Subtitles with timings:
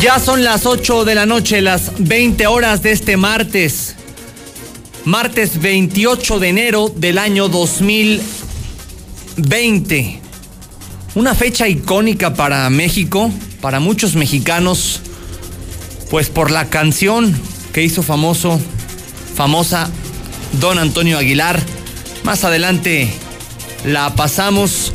[0.00, 3.96] Ya son las 8 de la noche, las 20 horas de este martes.
[5.06, 10.20] Martes 28 de enero del año 2020.
[11.14, 15.00] Una fecha icónica para México, para muchos mexicanos,
[16.10, 17.34] pues por la canción
[17.72, 18.60] que hizo famoso,
[19.34, 19.88] famosa
[20.60, 21.58] Don Antonio Aguilar.
[22.22, 23.08] Más adelante
[23.86, 24.92] la pasamos.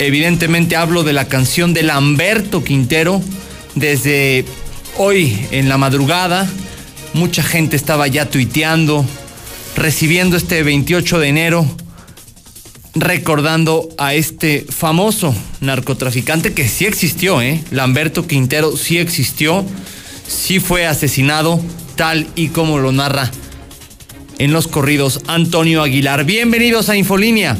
[0.00, 3.22] Evidentemente hablo de la canción de Lamberto Quintero
[3.74, 4.44] desde
[4.96, 6.48] hoy en la madrugada,
[7.12, 9.04] mucha gente estaba ya tuiteando,
[9.76, 11.66] recibiendo este 28 de enero,
[12.94, 17.62] recordando a este famoso narcotraficante que sí existió, ¿eh?
[17.70, 19.64] Lamberto Quintero sí existió,
[20.26, 21.60] sí fue asesinado,
[21.96, 23.30] tal y como lo narra
[24.38, 26.24] en los corridos Antonio Aguilar.
[26.24, 27.58] Bienvenidos a Infolínea.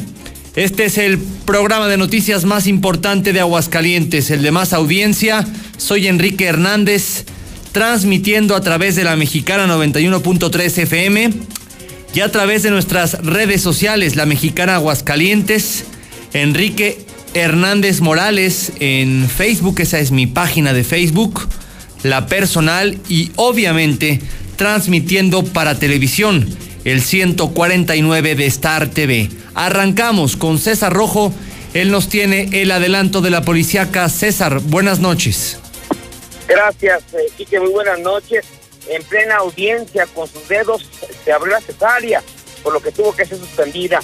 [0.55, 5.45] Este es el programa de noticias más importante de Aguascalientes, el de más audiencia.
[5.81, 7.25] Soy Enrique Hernández,
[7.71, 11.31] transmitiendo a través de la mexicana 91.3 FM
[12.13, 15.85] y a través de nuestras redes sociales, la mexicana Aguascalientes,
[16.33, 16.99] Enrique
[17.33, 21.47] Hernández Morales en Facebook, esa es mi página de Facebook,
[22.03, 24.21] la personal y obviamente
[24.57, 26.47] transmitiendo para televisión
[26.85, 29.31] el 149 de Star TV.
[29.55, 31.33] Arrancamos con César Rojo.
[31.73, 34.07] Él nos tiene el adelanto de la policíaca.
[34.09, 35.57] César, buenas noches.
[36.51, 38.45] Gracias, eh, Muy buenas noches.
[38.89, 40.85] En plena audiencia, con sus dedos,
[41.23, 42.21] se abrió la cesárea,
[42.61, 44.01] por lo que tuvo que ser suspendida.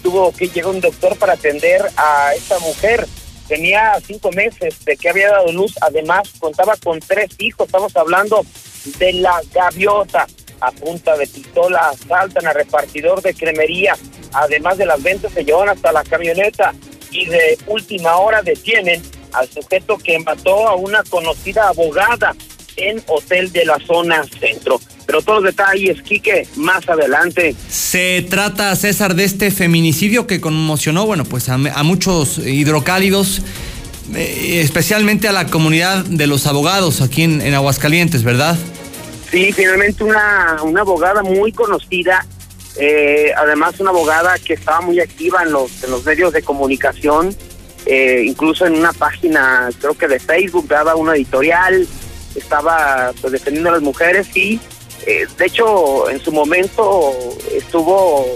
[0.00, 3.04] Tuvo que llegar un doctor para atender a esta mujer.
[3.48, 5.74] Tenía cinco meses de que había dado luz.
[5.80, 7.66] Además, contaba con tres hijos.
[7.66, 8.46] Estamos hablando
[8.98, 10.28] de la gaviota
[10.60, 13.96] a punta de pistola, asaltan a repartidor de cremería,
[14.32, 16.74] además de las ventas se llevan hasta la camioneta
[17.10, 19.02] y de última hora detienen
[19.32, 22.34] al sujeto que mató a una conocida abogada
[22.76, 24.80] en hotel de la zona centro.
[25.06, 27.54] Pero todos los detalles, Quique, más adelante.
[27.68, 33.42] Se trata, César, de este feminicidio que conmocionó, bueno, pues a, muchos hidrocálidos,
[34.14, 38.56] eh, especialmente a la comunidad de los abogados aquí en, en Aguascalientes, ¿verdad?
[39.30, 42.26] Sí, finalmente una, una abogada muy conocida,
[42.76, 47.36] eh, además una abogada que estaba muy activa en los, en los medios de comunicación,
[47.90, 51.88] eh, incluso en una página, creo que de Facebook, daba una editorial,
[52.34, 54.60] estaba pues, defendiendo a las mujeres y
[55.06, 57.14] eh, de hecho en su momento
[57.50, 58.26] estuvo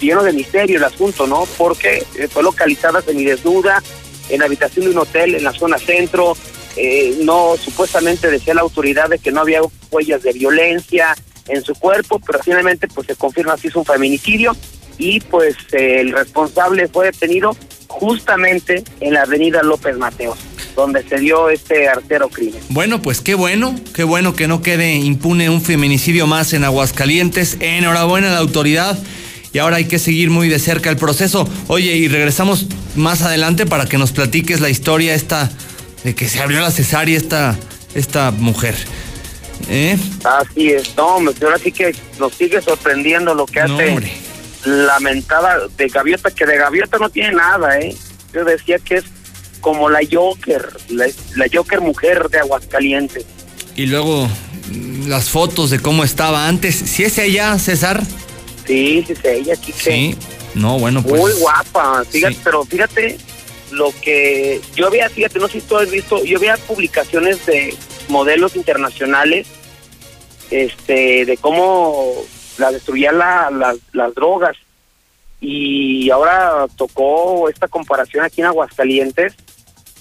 [0.00, 1.44] lleno de misterio el asunto, ¿no?
[1.58, 3.82] Porque fue localizada desnuda
[4.30, 6.34] en la habitación de un hotel en la zona centro,
[6.76, 11.14] eh, no supuestamente decía la autoridad de que no había huellas de violencia
[11.46, 14.56] en su cuerpo, pero finalmente pues se confirma que es un feminicidio
[14.96, 17.54] y pues el responsable fue detenido
[17.98, 20.38] justamente en la avenida López Mateos
[20.74, 22.60] donde se dio este artero crimen.
[22.68, 27.56] Bueno, pues qué bueno, qué bueno que no quede impune un feminicidio más en Aguascalientes.
[27.60, 28.98] Enhorabuena a la autoridad
[29.54, 31.48] y ahora hay que seguir muy de cerca el proceso.
[31.68, 35.50] Oye, y regresamos más adelante para que nos platiques la historia esta
[36.04, 37.56] de que se abrió la cesárea esta,
[37.94, 38.74] esta mujer.
[39.70, 39.96] ¿Eh?
[40.24, 43.96] Así es, no, ahora sí que nos sigue sorprendiendo lo que hace
[44.66, 47.94] lamentada de Gaviota, que de Gaviota no tiene nada, ¿eh?
[48.32, 49.04] Yo decía que es
[49.60, 51.06] como la Joker, la,
[51.52, 53.24] Joker mujer de Aguascalientes.
[53.74, 54.28] Y luego
[55.06, 56.74] las fotos de cómo estaba antes.
[56.74, 58.02] ¿Sí es ella, César?
[58.66, 59.90] Sí, sí es ella, Kike.
[59.90, 60.16] Sí.
[60.54, 61.20] No, bueno, pues.
[61.20, 63.18] Muy guapa, fíjate, pero fíjate
[63.72, 67.74] lo que yo había, fíjate, no sé si tú has visto, yo había publicaciones de
[68.08, 69.46] modelos internacionales
[70.50, 72.14] este de cómo
[72.58, 74.56] la destruían la, las drogas
[75.40, 79.34] y ahora tocó esta comparación aquí en Aguascalientes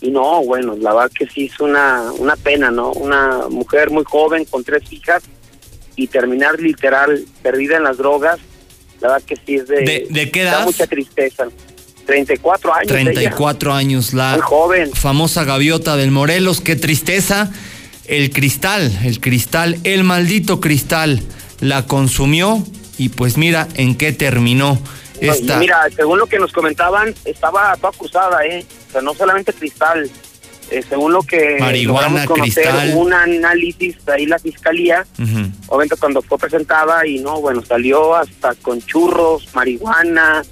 [0.01, 2.91] y no, bueno, la verdad que sí es una, una pena, ¿no?
[2.91, 5.23] Una mujer muy joven con tres hijas
[5.95, 8.39] y terminar literal perdida en las drogas,
[8.99, 10.07] la verdad que sí es de...
[10.09, 10.59] ¿De, qué edad?
[10.59, 11.47] Da mucha tristeza.
[12.05, 12.87] 34 años.
[12.87, 14.91] 34 años, la muy joven.
[14.93, 17.51] famosa gaviota del Morelos, qué tristeza.
[18.05, 21.23] El cristal, el cristal, el maldito cristal
[21.65, 22.63] la consumió
[22.97, 24.79] y pues mira en qué terminó
[25.19, 25.57] esta.
[25.57, 28.65] Mira, según lo que nos comentaban, estaba acusada, ¿eh?
[28.89, 30.09] O sea, no solamente cristal,
[30.69, 35.05] eh, según lo que marihuana, conocer, un análisis ahí la fiscalía,
[35.67, 40.43] obviamente cuando fue presentada y no, bueno, salió hasta con churros, marihuana,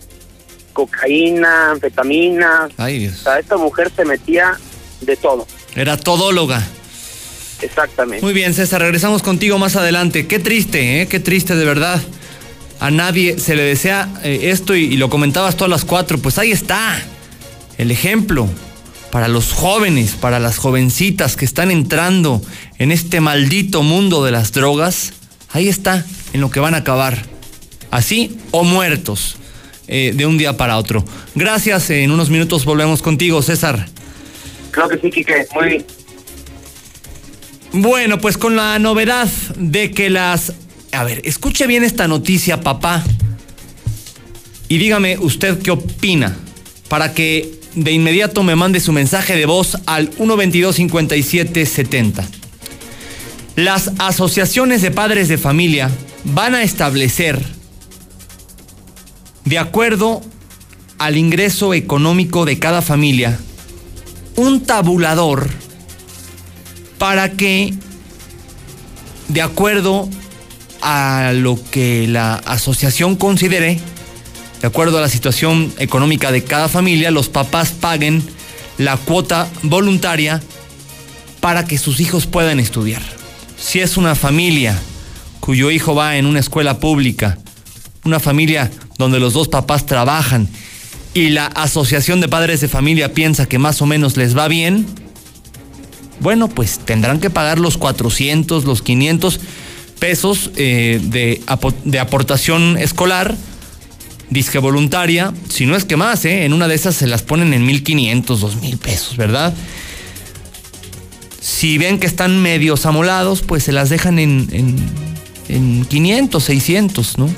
[0.74, 2.69] cocaína, anfetamina.
[2.77, 3.19] Ay, Dios.
[3.19, 4.57] O sea, esta mujer se metía
[5.01, 5.45] de todo.
[5.75, 6.63] Era todóloga.
[7.61, 8.23] Exactamente.
[8.23, 10.27] Muy bien, César, regresamos contigo más adelante.
[10.27, 11.07] Qué triste, ¿eh?
[11.07, 12.01] Qué triste, de verdad.
[12.79, 16.17] A nadie se le desea eh, esto y, y lo comentabas todas las cuatro.
[16.17, 17.01] Pues ahí está
[17.77, 18.50] el ejemplo
[19.11, 22.41] para los jóvenes, para las jovencitas que están entrando
[22.79, 25.13] en este maldito mundo de las drogas.
[25.51, 26.03] Ahí está,
[26.33, 27.21] en lo que van a acabar.
[27.91, 29.38] Así o muertos
[29.88, 31.05] eh, de un día para otro.
[31.35, 33.85] Gracias, en unos minutos volvemos contigo, César.
[34.71, 35.45] Creo que sí, Quique.
[35.53, 35.85] Muy bien.
[37.75, 39.27] Bueno, pues con la novedad
[39.57, 40.53] de que las...
[40.91, 43.03] A ver, escuche bien esta noticia, papá.
[44.69, 46.37] Y dígame usted qué opina.
[46.87, 52.23] Para que de inmediato me mande su mensaje de voz al 122-5770.
[53.55, 55.89] Las asociaciones de padres de familia
[56.25, 57.41] van a establecer,
[59.45, 60.21] de acuerdo
[60.99, 63.39] al ingreso económico de cada familia,
[64.35, 65.62] un tabulador
[67.03, 67.73] para que,
[69.27, 70.07] de acuerdo
[70.81, 73.77] a lo que la asociación considere,
[74.61, 78.23] de acuerdo a la situación económica de cada familia, los papás paguen
[78.77, 80.41] la cuota voluntaria
[81.41, 83.01] para que sus hijos puedan estudiar.
[83.59, 84.79] Si es una familia
[85.41, 87.38] cuyo hijo va en una escuela pública,
[88.05, 90.47] una familia donde los dos papás trabajan
[91.13, 95.02] y la asociación de padres de familia piensa que más o menos les va bien,
[96.23, 99.39] bueno, pues tendrán que pagar los 400, los 500
[99.99, 101.41] pesos eh, de,
[101.85, 103.37] de, aportación escolar,
[104.29, 106.45] disque voluntaria, si no es que más, ¿eh?
[106.45, 109.53] en una de esas se las ponen en 1500, 2000 pesos, ¿verdad?
[111.39, 114.75] Si ven que están medios amolados, pues se las dejan en, en,
[115.49, 117.29] en 500, 600, ¿no?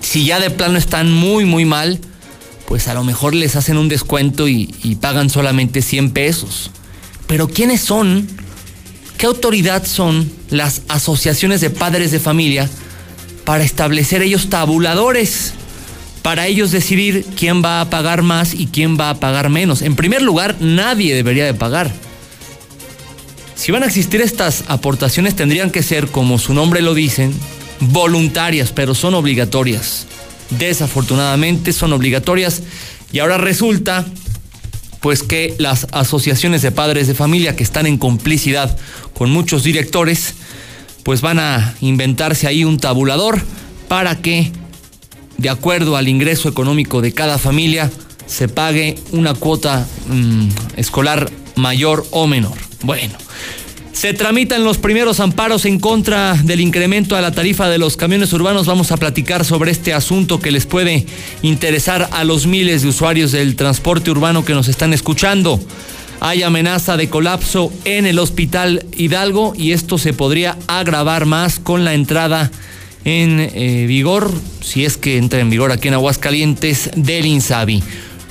[0.00, 2.00] Si ya de plano están muy, muy mal,
[2.66, 6.70] pues a lo mejor les hacen un descuento y, y pagan solamente 100 pesos.
[7.30, 8.26] Pero ¿quiénes son?
[9.16, 12.68] ¿Qué autoridad son las asociaciones de padres de familia
[13.44, 15.52] para establecer ellos tabuladores?
[16.22, 19.80] Para ellos decidir quién va a pagar más y quién va a pagar menos.
[19.82, 21.92] En primer lugar, nadie debería de pagar.
[23.54, 27.32] Si van a existir estas aportaciones tendrían que ser, como su nombre lo dicen,
[27.78, 30.08] voluntarias, pero son obligatorias.
[30.58, 32.62] Desafortunadamente son obligatorias
[33.12, 34.04] y ahora resulta
[35.00, 38.76] pues que las asociaciones de padres de familia que están en complicidad
[39.14, 40.34] con muchos directores,
[41.02, 43.40] pues van a inventarse ahí un tabulador
[43.88, 44.52] para que,
[45.38, 47.90] de acuerdo al ingreso económico de cada familia,
[48.26, 52.56] se pague una cuota mmm, escolar mayor o menor.
[52.82, 53.14] Bueno.
[54.00, 58.32] Se tramitan los primeros amparos en contra del incremento a la tarifa de los camiones
[58.32, 58.64] urbanos.
[58.64, 61.04] Vamos a platicar sobre este asunto que les puede
[61.42, 65.60] interesar a los miles de usuarios del transporte urbano que nos están escuchando.
[66.18, 71.84] Hay amenaza de colapso en el hospital Hidalgo y esto se podría agravar más con
[71.84, 72.50] la entrada
[73.04, 77.82] en eh, vigor, si es que entra en vigor aquí en Aguascalientes, del INSABI.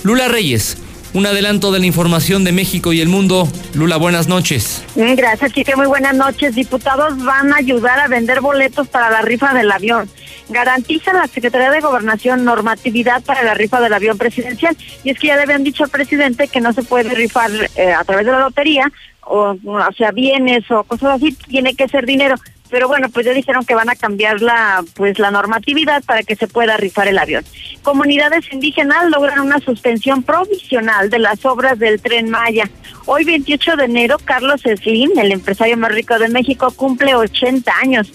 [0.02, 0.78] Lula Reyes
[1.14, 3.48] un adelanto de la información de México y el mundo.
[3.74, 4.84] Lula, buenas noches.
[4.96, 5.76] Gracias, Chique.
[5.76, 6.56] Muy buenas noches.
[6.56, 10.10] Diputados van a ayudar a vender boletos para la rifa del avión.
[10.50, 14.76] Garantiza la Secretaría de Gobernación normatividad para la rifa del avión presidencial.
[15.04, 17.92] Y es que ya le habían dicho al presidente que no se puede rifar eh,
[17.92, 22.06] a través de la lotería, o, o sea, bienes o cosas así, tiene que ser
[22.06, 22.36] dinero.
[22.70, 26.36] Pero bueno, pues ya dijeron que van a cambiar la, pues la normatividad para que
[26.36, 27.44] se pueda rifar el avión.
[27.82, 32.70] Comunidades indígenas logran una suspensión provisional de las obras del Tren Maya.
[33.06, 38.12] Hoy 28 de enero, Carlos Slim, el empresario más rico de México, cumple 80 años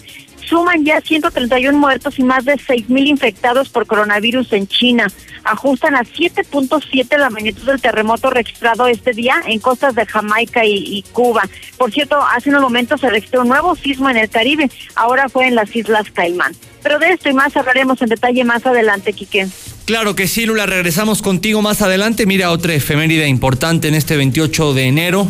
[0.47, 2.55] suman ya 131 muertos y más de
[2.87, 5.07] mil infectados por coronavirus en China.
[5.43, 11.03] Ajustan a 7.7 la magnitud del terremoto registrado este día en costas de Jamaica y,
[11.11, 11.43] Cuba.
[11.77, 15.47] Por cierto, hace unos momentos se registró un nuevo sismo en el Caribe, ahora fue
[15.47, 16.53] en las Islas Caimán.
[16.81, 19.47] Pero de esto y más hablaremos en detalle más adelante, Quique.
[19.85, 22.25] Claro que sí, Lula, regresamos contigo más adelante.
[22.25, 25.27] Mira, otra efeméride importante en este 28 de enero.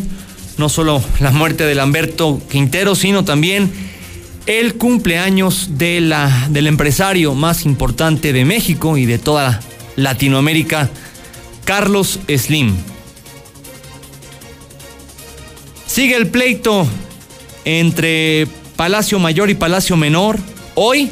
[0.56, 3.70] No solo la muerte de Lamberto Quintero, sino también
[4.46, 9.60] el cumpleaños de la, del empresario más importante de México y de toda
[9.96, 10.88] Latinoamérica,
[11.64, 12.76] Carlos Slim.
[15.86, 16.86] Sigue el pleito
[17.64, 20.38] entre Palacio Mayor y Palacio Menor.
[20.74, 21.10] Hoy,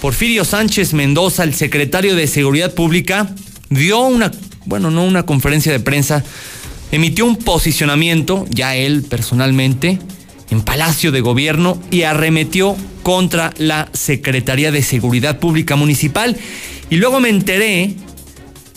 [0.00, 3.32] Porfirio Sánchez Mendoza, el secretario de Seguridad Pública,
[3.68, 4.32] dio una,
[4.64, 6.24] bueno, no una conferencia de prensa,
[6.90, 9.98] emitió un posicionamiento, ya él personalmente,
[10.52, 16.36] en Palacio de Gobierno y arremetió contra la Secretaría de Seguridad Pública Municipal.
[16.90, 17.94] Y luego me enteré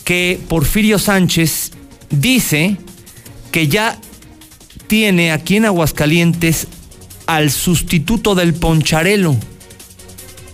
[0.04, 1.72] que Porfirio Sánchez
[2.08, 2.78] dice
[3.52, 3.98] que ya
[4.86, 6.66] tiene aquí en Aguascalientes
[7.26, 9.36] al sustituto del Poncharelo.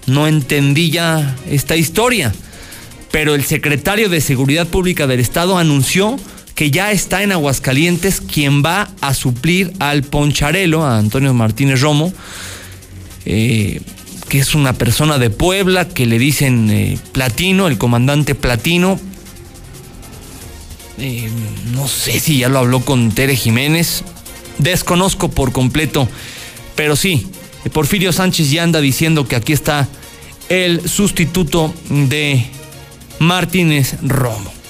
[0.07, 2.35] No entendí ya esta historia,
[3.13, 6.19] pero el secretario de Seguridad Pública del Estado anunció
[6.55, 12.13] que ya está en Aguascalientes quien va a suplir al Poncharelo, a Antonio Martínez Romo,
[13.25, 13.81] eh,
[14.29, 18.99] que es una persona de Puebla, que le dicen eh, Platino, el comandante Platino.
[20.99, 21.29] Eh,
[21.75, 24.05] no sé si ya lo habló con Tere Jiménez,
[24.59, 26.09] desconozco por completo,
[26.77, 27.27] pero sí,
[27.73, 29.89] Porfirio Sánchez ya anda diciendo que aquí está
[30.49, 32.45] el sustituto de
[33.19, 34.62] Martínez Romo.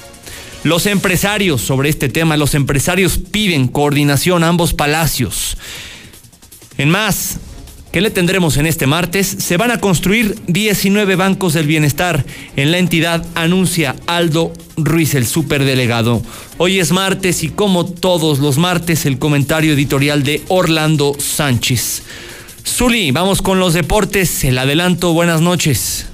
[0.65, 5.57] Los empresarios sobre este tema, los empresarios piden coordinación a ambos palacios.
[6.79, 7.39] En más,
[7.91, 9.27] ¿qué le tendremos en este martes?
[9.27, 15.27] Se van a construir 19 bancos del bienestar en la entidad, anuncia Aldo Ruiz, el
[15.27, 16.23] superdelegado.
[16.59, 22.05] Hoy es martes y como todos los martes, el comentario editorial de Orlando Sánchez.
[22.65, 24.45] Zuli, vamos con los deportes.
[24.45, 26.07] El adelanto, buenas noches.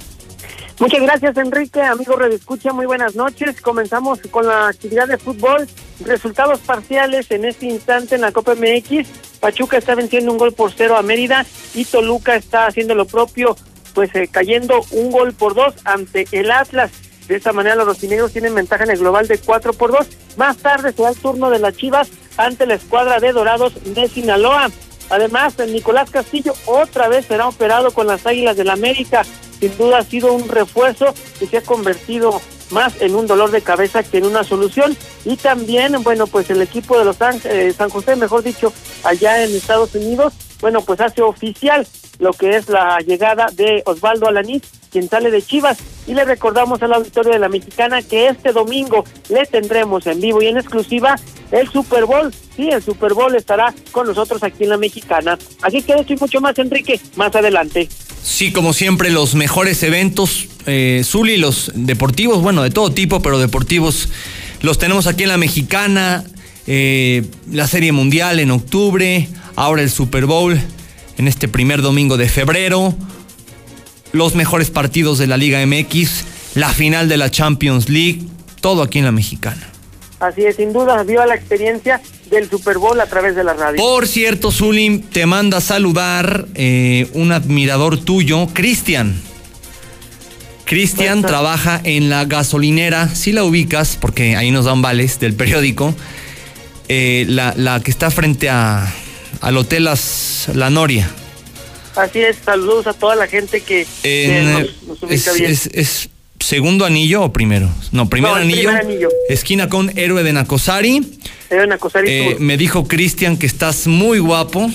[0.79, 1.81] Muchas gracias, Enrique.
[1.81, 3.59] Amigo Red Escucha, muy buenas noches.
[3.59, 5.67] Comenzamos con la actividad de fútbol.
[6.05, 9.05] Resultados parciales en este instante en la Copa MX.
[9.41, 13.57] Pachuca está venciendo un gol por cero a Mérida y Toluca está haciendo lo propio,
[13.93, 16.91] pues eh, cayendo un gol por dos ante el Atlas.
[17.27, 20.07] De esta manera los rojinegros tienen ventaja en el global de cuatro por dos.
[20.37, 24.07] Más tarde se da el turno de las Chivas ante la escuadra de Dorados de
[24.07, 24.69] Sinaloa.
[25.09, 29.23] Además, Nicolás Castillo otra vez será operado con las Águilas del América
[29.59, 33.61] sin duda ha sido un refuerzo que se ha convertido más en un dolor de
[33.61, 34.95] cabeza que en una solución.
[35.25, 38.71] Y también, bueno, pues el equipo de los Ángeles, eh, San José, mejor dicho,
[39.03, 41.85] allá en Estados Unidos, bueno, pues hace oficial
[42.19, 44.61] lo que es la llegada de Osvaldo Alanís,
[44.91, 45.77] quien sale de Chivas.
[46.05, 50.41] Y le recordamos al auditorio de la Mexicana que este domingo le tendremos en vivo
[50.41, 51.15] y en exclusiva
[51.51, 52.33] el Super Bowl.
[52.55, 55.37] Sí, el Super Bowl estará con nosotros aquí en la Mexicana.
[55.61, 57.87] Así que esto y mucho más, Enrique, más adelante.
[58.21, 63.39] Sí, como siempre, los mejores eventos, eh, Zuli, los deportivos, bueno, de todo tipo, pero
[63.39, 64.09] deportivos,
[64.61, 66.25] los tenemos aquí en la Mexicana,
[66.67, 70.59] eh, la Serie Mundial en octubre, ahora el Super Bowl
[71.19, 72.95] en este primer domingo de febrero,
[74.13, 76.23] los mejores partidos de la Liga MX,
[76.55, 78.21] la final de la Champions League,
[78.61, 79.69] todo aquí en la Mexicana.
[80.21, 83.77] Así es, sin duda, vio la experiencia del Super Bowl a través de la radio.
[83.77, 89.21] Por cierto, Zulim, te manda a saludar eh, un admirador tuyo, Cristian.
[90.63, 95.93] Cristian trabaja en la gasolinera, si la ubicas, porque ahí nos dan vales del periódico,
[96.87, 98.93] eh, la, que está frente a,
[99.41, 99.89] al Hotel
[100.53, 101.09] La Noria.
[101.95, 103.85] Así es, saludos a toda la gente que,
[104.87, 105.51] nos, ubica bien.
[105.51, 107.69] es segundo anillo o primero?
[107.91, 108.71] No, primer anillo,
[109.29, 111.19] Esquina con Héroe de Nacosari.
[111.49, 112.09] Héroe de Nacosari.
[112.09, 114.69] Eh, me dijo Cristian que estás muy guapo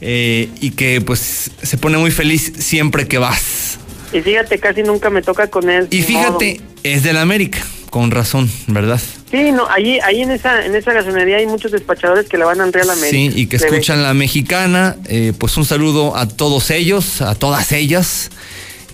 [0.00, 3.78] eh, y que pues se pone muy feliz siempre que vas.
[4.12, 5.88] Y fíjate, casi nunca me toca con él.
[5.90, 9.00] Y fíjate, es del América, con razón, ¿verdad?
[9.30, 12.60] Sí, no, ahí, ahí en esa, en esa gasolinería hay muchos despachadores que la van
[12.60, 13.10] a Real América.
[13.10, 14.96] Sí, y que escuchan la mexicana.
[15.06, 18.30] Eh, pues un saludo a todos ellos, a todas ellas.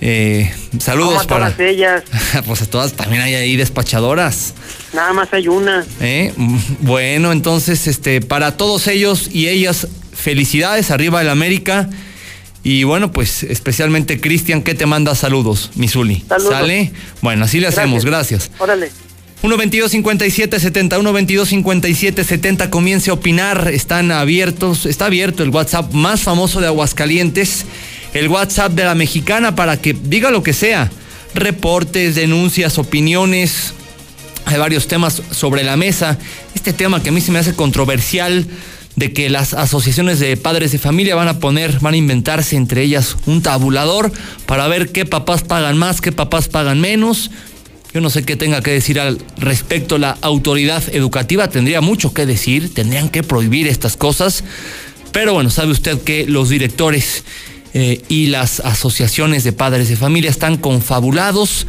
[0.02, 2.02] Eh, saludos a para todas ellas.
[2.47, 4.52] pues a todas también hay ahí despachadoras.
[4.93, 5.87] Nada más hay una.
[6.00, 6.35] ¿Eh?
[6.81, 11.88] Bueno, entonces, este, para todos ellos y ellas, felicidades arriba del América.
[12.62, 16.25] Y bueno, pues especialmente Cristian, que te manda saludos, Misuli.
[16.28, 16.52] Saludos.
[16.52, 16.93] ¿Sale?
[17.23, 18.50] Bueno, así le hacemos, gracias.
[18.59, 18.90] Órale.
[19.46, 27.64] 1-22-57-70, 1-22-57-70, comience a opinar, están abiertos, está abierto el WhatsApp más famoso de Aguascalientes,
[28.12, 30.90] el WhatsApp de la mexicana para que diga lo que sea,
[31.34, 33.74] reportes, denuncias, opiniones,
[34.46, 36.18] hay varios temas sobre la mesa,
[36.54, 38.46] este tema que a mí se me hace controversial,
[38.96, 42.82] de que las asociaciones de padres de familia van a poner, van a inventarse entre
[42.82, 44.10] ellas un tabulador
[44.46, 47.30] para ver qué papás pagan más, qué papás pagan menos.
[47.96, 52.26] Yo no sé qué tenga que decir al respecto la autoridad educativa, tendría mucho que
[52.26, 54.44] decir, tendrían que prohibir estas cosas,
[55.12, 57.24] pero bueno, sabe usted que los directores
[57.72, 61.66] eh, y las asociaciones de padres de familia están confabulados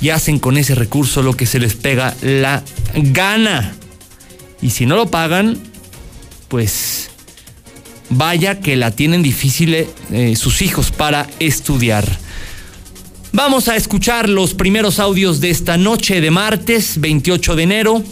[0.00, 2.62] y hacen con ese recurso lo que se les pega la
[2.94, 3.74] gana.
[4.62, 5.58] Y si no lo pagan,
[6.46, 7.10] pues
[8.08, 9.74] vaya que la tienen difícil
[10.12, 12.06] eh, sus hijos para estudiar.
[13.36, 18.02] Vamos a escuchar los primeros audios de esta noche de martes 28 de enero.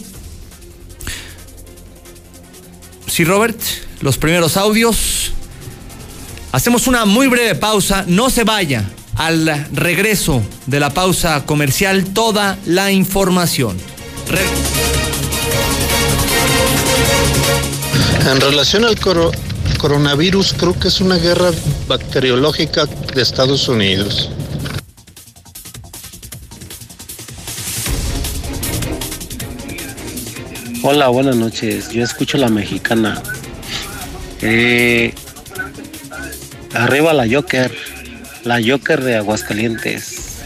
[3.07, 3.59] Sí, Robert,
[4.01, 5.31] los primeros audios.
[6.51, 8.87] Hacemos una muy breve pausa, no se vaya.
[9.15, 13.77] Al regreso de la pausa comercial, toda la información.
[18.29, 19.31] En relación al coro
[19.79, 21.49] coronavirus, creo que es una guerra
[21.87, 24.29] bacteriológica de Estados Unidos.
[30.87, 31.89] Hola, buenas noches.
[31.89, 33.19] Yo escucho la mexicana.
[34.39, 35.15] Eh,
[36.75, 37.75] arriba la Joker,
[38.43, 40.43] la Joker de Aguascalientes.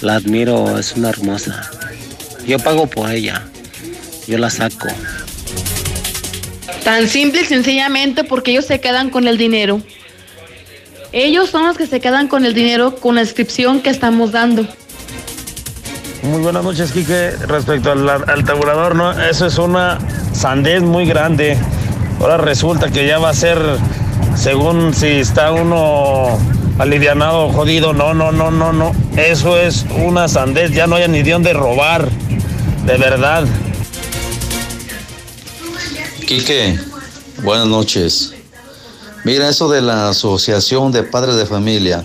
[0.00, 1.68] La admiro, es una hermosa.
[2.46, 3.42] Yo pago por ella.
[4.28, 4.86] Yo la saco.
[6.84, 9.82] Tan simple y sencillamente porque ellos se quedan con el dinero.
[11.10, 14.68] Ellos son los que se quedan con el dinero con la inscripción que estamos dando.
[16.22, 17.32] Muy buenas noches, Quique.
[17.48, 19.10] Respecto al, al tabulador, ¿no?
[19.10, 19.98] Eso es una
[20.32, 21.58] sandez muy grande.
[22.20, 23.58] Ahora resulta que ya va a ser,
[24.36, 26.38] según si está uno
[26.78, 27.92] alivianado o jodido.
[27.92, 28.92] No, no, no, no, no.
[29.16, 30.70] Eso es una sandez.
[30.70, 32.08] Ya no hay ni de dónde robar.
[32.86, 33.44] De verdad.
[36.24, 36.78] Quique,
[37.42, 38.32] buenas noches.
[39.24, 42.04] Mira, eso de la Asociación de Padres de Familia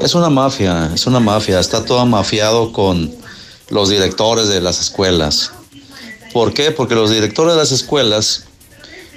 [0.00, 1.60] es una mafia, es una mafia.
[1.60, 3.12] Está todo mafiado con
[3.68, 5.52] los directores de las escuelas.
[6.32, 6.70] ¿Por qué?
[6.70, 8.44] Porque los directores de las escuelas,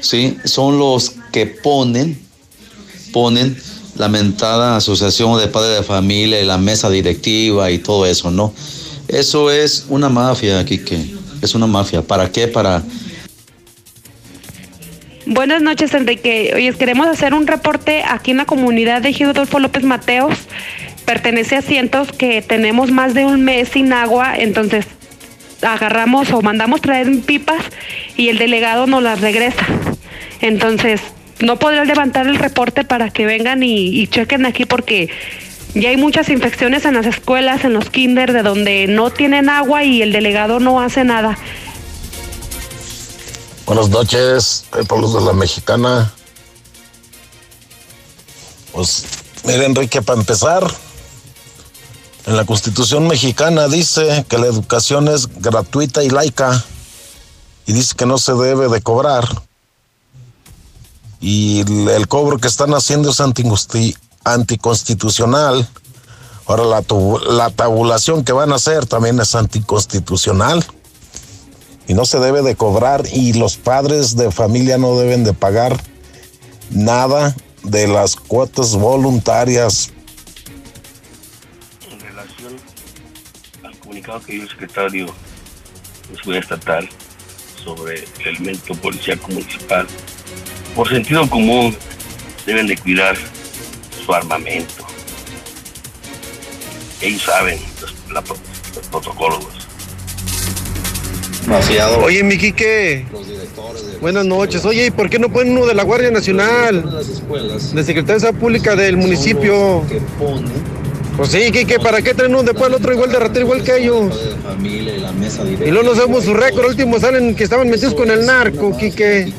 [0.01, 2.21] sí, son los que ponen,
[3.11, 3.61] ponen
[3.95, 8.53] la mentada Asociación de Padres de Familia y la mesa directiva y todo eso, ¿no?
[9.07, 11.15] Eso es una mafia, Quique.
[11.41, 12.01] Es una mafia.
[12.01, 12.47] ¿Para qué?
[12.47, 12.83] Para
[15.25, 16.51] Buenas noches, Enrique.
[16.53, 20.37] Oye, queremos hacer un reporte aquí en la comunidad de Ejido Adolfo López Mateos.
[21.05, 24.85] Pertenece a cientos que tenemos más de un mes sin agua, entonces
[25.61, 27.63] agarramos o mandamos traer pipas
[28.17, 29.65] y el delegado nos las regresa.
[30.41, 30.99] Entonces,
[31.39, 35.09] no podré levantar el reporte para que vengan y chequen aquí porque
[35.73, 39.83] ya hay muchas infecciones en las escuelas, en los kinder, de donde no tienen agua
[39.83, 41.37] y el delegado no hace nada.
[43.65, 46.13] Buenas noches, el pueblo de la Mexicana.
[48.73, 49.05] Pues,
[49.45, 50.69] mire Enrique, para empezar,
[52.25, 56.63] en la Constitución mexicana dice que la educación es gratuita y laica
[57.65, 59.29] y dice que no se debe de cobrar.
[61.21, 63.95] Y el, cobro que están haciendo es anticonsti-
[64.25, 65.69] anticonstitucional.
[66.47, 66.83] Ahora la,
[67.31, 70.65] la tabulación que van a hacer también es anticonstitucional
[71.87, 75.77] y no se debe de cobrar y los padres de familia no deben de pagar
[76.69, 79.91] nada de las cuotas voluntarias.
[81.89, 82.55] en relación
[83.63, 85.05] al comunicado que dio el secretario
[86.09, 86.89] de Seguridad Estatal
[87.63, 89.87] sobre el elemento policíaco municipal,
[90.75, 91.75] por sentido común
[92.45, 93.15] deben de cuidar
[94.05, 94.85] su armamento.
[97.01, 97.93] Ellos saben los,
[98.75, 99.62] los protocolos.
[102.03, 103.05] Oye, mi Quique.
[104.01, 104.65] Buenas noches.
[104.65, 106.83] Oye, ¿y por qué no ponen uno de la Guardia Nacional?
[107.73, 109.83] De Secretaría de Salud Pública del municipio.
[111.15, 113.77] Pues sí, Quique, ¿para qué traen uno después el otro igual de ratero igual que
[113.77, 114.19] ellos?
[114.63, 116.69] Y luego no sabemos su récord.
[116.69, 119.31] Último salen que estaban metidos con el narco, Quique.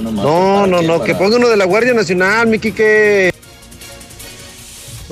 [0.00, 3.31] No, no, no, que ponga uno de la Guardia Nacional, mi Quique.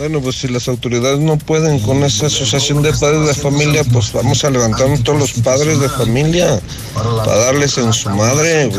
[0.01, 4.11] Bueno, pues si las autoridades no pueden con esa asociación de padres de familia, pues
[4.15, 6.59] vamos a levantarnos todos los padres de familia
[6.95, 8.71] para darles en su madre.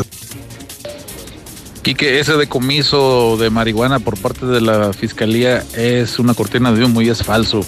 [1.82, 7.02] Quique, ese decomiso de marihuana por parte de la fiscalía es una cortina de humo
[7.02, 7.64] y es falso.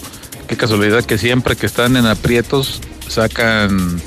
[0.49, 4.03] Qué casualidad que siempre que están en aprietos sacan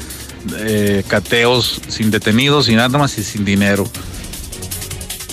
[0.58, 3.90] eh, cateos sin detenidos, sin armas y sin dinero.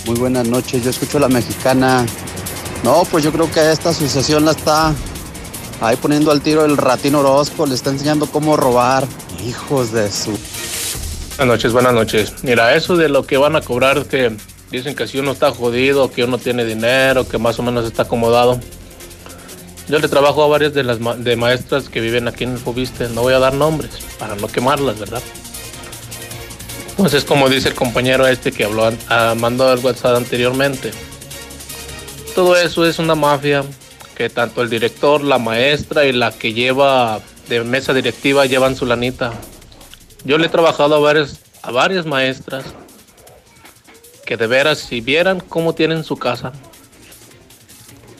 [0.07, 2.07] Muy buenas noches, yo escucho a la mexicana.
[2.85, 4.95] No, pues yo creo que esta asociación la está
[5.81, 9.07] ahí poniendo al tiro el ratino Orozco, le está enseñando cómo robar.
[9.43, 10.39] Hijos de su.
[11.39, 12.35] Buenas noches, buenas noches.
[12.43, 14.37] Mira, eso de lo que van a cobrar, que
[14.71, 18.03] dicen que si uno está jodido, que uno tiene dinero, que más o menos está
[18.03, 18.61] acomodado.
[19.89, 23.09] Yo le trabajo a varias de las de maestras que viven aquí en el Fubiste.
[23.09, 25.23] No voy a dar nombres para no quemarlas, ¿verdad?
[26.91, 30.93] Entonces, como dice el compañero este que habló, a, mandó el WhatsApp anteriormente.
[32.35, 33.65] Todo eso es una mafia
[34.17, 38.87] que tanto el director, la maestra y la que lleva de mesa directiva llevan su
[38.87, 39.33] lanita.
[40.25, 42.65] Yo le he trabajado a varias, a varias maestras
[44.25, 46.53] que de veras si vieran cómo tienen su casa,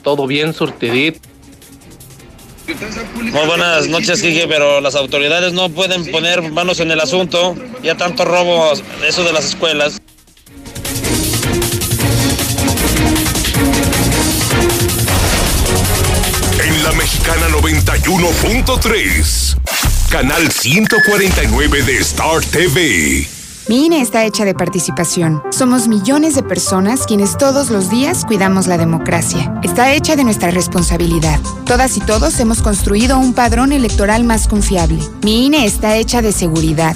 [0.03, 1.19] todo bien surtidito
[3.21, 7.55] muy buenas noches, Kike, pero las autoridades no pueden poner manos en el asunto.
[7.83, 8.71] Ya tanto robo
[9.07, 10.01] eso de las escuelas.
[17.25, 19.57] Mexicana 91.3,
[20.11, 23.27] canal 149 de Star TV.
[23.67, 25.41] Mi INE está hecha de participación.
[25.49, 29.59] Somos millones de personas quienes todos los días cuidamos la democracia.
[29.63, 31.39] Está hecha de nuestra responsabilidad.
[31.65, 34.99] Todas y todos hemos construido un padrón electoral más confiable.
[35.23, 36.95] Mi INE está hecha de seguridad.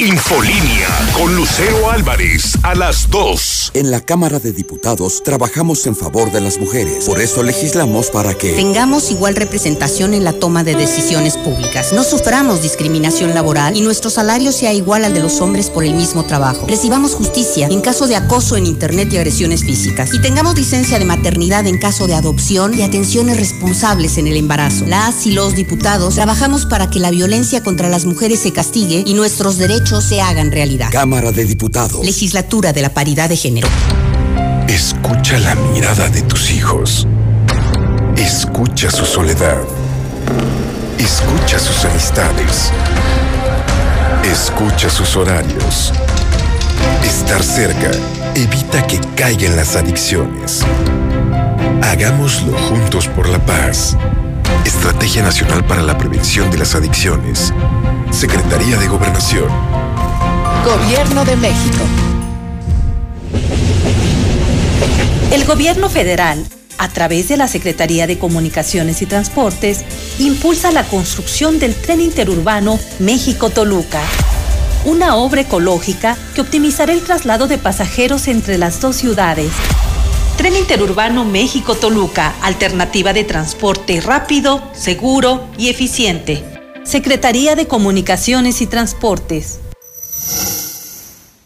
[0.00, 3.70] Infolínea con Lucero Álvarez a las 2.
[3.74, 7.04] En la Cámara de Diputados trabajamos en favor de las mujeres.
[7.04, 11.92] Por eso legislamos para que tengamos igual representación en la toma de decisiones públicas.
[11.92, 15.94] No suframos discriminación laboral y nuestro salario sea igual al de los hombres por el
[15.94, 16.66] mismo trabajo.
[16.66, 20.12] Recibamos justicia en caso de acoso en internet y agresiones físicas.
[20.12, 24.86] Y tengamos licencia de maternidad en caso de adopción y atenciones responsables en el embarazo.
[24.86, 29.14] Las y los diputados trabajamos para que la violencia contra las mujeres se castigue y
[29.44, 30.88] nuestros derechos se hagan realidad.
[30.90, 32.02] Cámara de Diputados.
[32.02, 33.68] Legislatura de la Paridad de Género.
[34.68, 37.06] Escucha la mirada de tus hijos.
[38.16, 39.58] Escucha su soledad.
[40.98, 42.70] Escucha sus amistades.
[44.24, 45.92] Escucha sus horarios.
[47.04, 47.90] Estar cerca
[48.34, 50.60] evita que caigan las adicciones.
[51.82, 53.94] Hagámoslo juntos por la paz.
[54.64, 57.52] Estrategia Nacional para la Prevención de las Adicciones.
[58.10, 59.48] Secretaría de Gobernación.
[60.64, 61.84] Gobierno de México.
[65.32, 66.44] El gobierno federal,
[66.78, 69.84] a través de la Secretaría de Comunicaciones y Transportes,
[70.18, 74.00] impulsa la construcción del tren interurbano México-Toluca,
[74.84, 79.50] una obra ecológica que optimizará el traslado de pasajeros entre las dos ciudades.
[80.36, 86.42] Tren Interurbano México-Toluca, alternativa de transporte rápido, seguro y eficiente.
[86.82, 89.60] Secretaría de Comunicaciones y Transportes.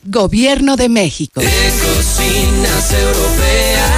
[0.05, 1.43] Gobierno de México.
[1.43, 3.98] cocinas europeas.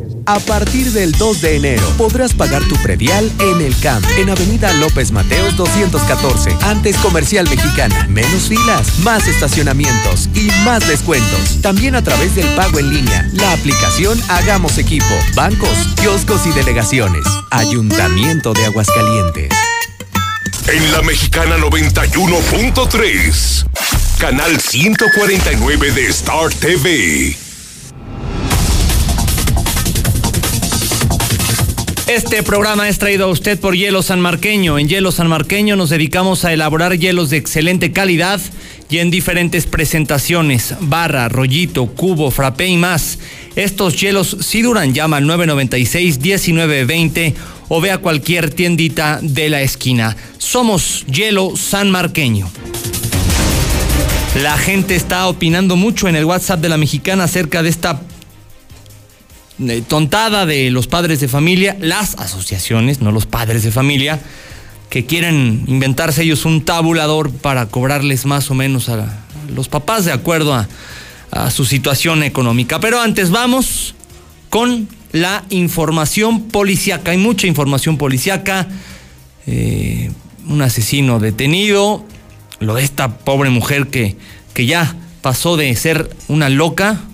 [0.31, 4.71] A partir del 2 de enero podrás pagar tu predial en el CAMP, en Avenida
[4.75, 8.07] López Mateos 214, antes Comercial Mexicana.
[8.07, 11.59] Menos filas, más estacionamientos y más descuentos.
[11.61, 17.25] También a través del pago en línea, la aplicación Hagamos Equipo, bancos, kioscos y delegaciones.
[17.49, 19.49] Ayuntamiento de Aguascalientes.
[20.67, 23.65] En la Mexicana 91.3,
[24.17, 27.50] canal 149 de Star TV.
[32.11, 34.77] Este programa es traído a usted por Hielo San Marqueño.
[34.77, 38.41] En Hielo San Marqueño nos dedicamos a elaborar hielos de excelente calidad
[38.89, 43.17] y en diferentes presentaciones, barra, rollito, cubo, frappé y más.
[43.55, 47.33] Estos hielos sí duran, llama al 996-1920
[47.69, 50.17] o ve a cualquier tiendita de la esquina.
[50.37, 52.51] Somos Hielo San Marqueño.
[54.43, 58.01] La gente está opinando mucho en el WhatsApp de la mexicana acerca de esta
[59.87, 64.19] tontada de los padres de familia, las asociaciones, no los padres de familia,
[64.89, 70.11] que quieren inventarse ellos un tabulador para cobrarles más o menos a los papás de
[70.11, 70.67] acuerdo a,
[71.49, 72.81] su situación económica.
[72.81, 73.95] Pero antes vamos
[74.49, 77.11] con la información policíaca.
[77.11, 78.67] Hay mucha información policíaca.
[79.47, 80.11] Eh,
[80.45, 82.05] un asesino detenido.
[82.59, 84.17] Lo de esta pobre mujer que,
[84.53, 87.10] que ya pasó de ser una loca eh,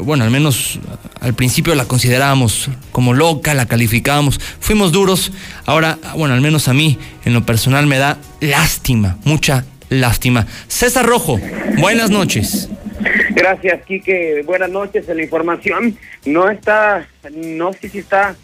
[0.00, 0.78] bueno, al menos
[1.20, 5.32] al principio la considerábamos como loca, la calificábamos, fuimos duros,
[5.66, 10.46] ahora, bueno, al menos a mí, en lo personal me da lástima, mucha lástima.
[10.68, 11.38] César Rojo,
[11.78, 12.68] buenas noches.
[13.30, 14.42] Gracias, Quique.
[14.44, 15.06] Buenas noches.
[15.08, 18.36] La información no está, no sé si está,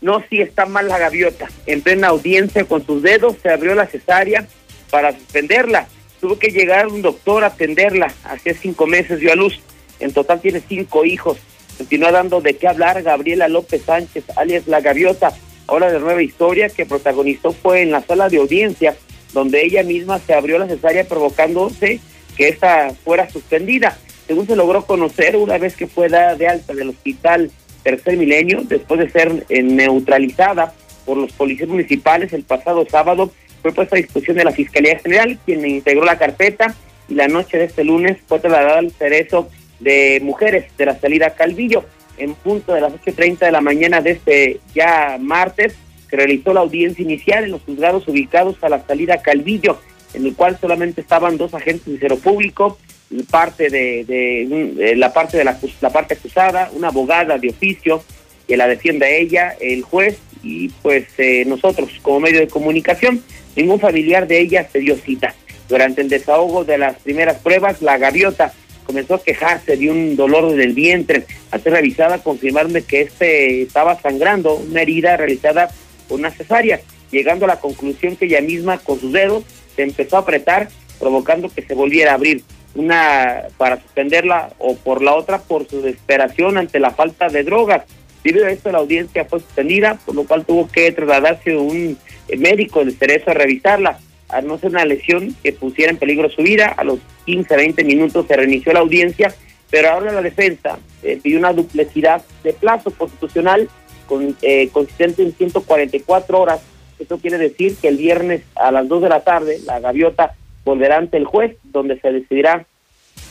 [0.00, 1.48] no si está mal la gaviota.
[1.66, 4.46] En plena audiencia con sus dedos se abrió la cesárea
[4.90, 5.86] para suspenderla.
[6.20, 8.12] Tuvo que llegar un doctor a atenderla.
[8.24, 9.60] Hace cinco meses dio a luz.
[10.00, 11.38] En total tiene cinco hijos.
[11.78, 15.32] Continúa dando de qué hablar Gabriela López Sánchez, alias La Gaviota,
[15.66, 18.96] ahora de nueva historia que protagonizó fue en la sala de audiencia,
[19.32, 22.00] donde ella misma se abrió la cesárea provocándose
[22.36, 23.96] que esta fuera suspendida.
[24.26, 27.50] Según se logró conocer una vez que fue dada de alta del hospital
[27.82, 30.74] Tercer Milenio, después de ser eh, neutralizada
[31.06, 33.32] por los policías municipales el pasado sábado,
[33.62, 36.74] fue puesta a disposición de la Fiscalía General, quien integró la carpeta
[37.08, 39.48] y la noche de este lunes fue trasladada al cerezo
[39.80, 41.84] de mujeres de la salida Calvillo.
[42.18, 45.74] En punto de las 8.30 de la mañana de este ya martes,
[46.08, 49.80] se realizó la audiencia inicial en los juzgados ubicados a la salida Calvillo,
[50.12, 52.78] en el cual solamente estaban dos agentes de cero público,
[53.10, 55.58] y parte de, la parte de la,
[55.92, 58.02] parte acusada, una abogada de oficio
[58.46, 63.22] que la defienda ella, el juez y pues eh, nosotros como medio de comunicación.
[63.56, 65.34] Ningún familiar de ella se dio cita.
[65.68, 68.52] Durante el desahogo de las primeras pruebas, la gaviota
[68.90, 71.24] comenzó a quejarse de un dolor del vientre.
[71.52, 75.70] Al ser revisada, confirmaron que este estaba sangrando, una herida realizada
[76.08, 76.80] por una cesárea,
[77.12, 79.44] llegando a la conclusión que ella misma, con sus dedos,
[79.76, 82.42] se empezó a apretar, provocando que se volviera a abrir.
[82.74, 87.84] Una para suspenderla o por la otra por su desesperación ante la falta de drogas.
[88.24, 91.96] Debido a esto, la audiencia fue suspendida, por lo cual tuvo que trasladarse un
[92.36, 94.00] médico de Cerezo a revisarla
[94.32, 96.68] a no ser una lesión que pusiera en peligro su vida.
[96.76, 99.34] A los 15, 20 minutos se reinició la audiencia,
[99.70, 103.68] pero ahora la defensa eh, pidió una duplicidad de plazo constitucional
[104.06, 106.60] con, eh, consistente en 144 horas.
[106.98, 110.98] Esto quiere decir que el viernes a las 2 de la tarde la gaviota volverá
[110.98, 112.66] ante el juez, donde se decidirá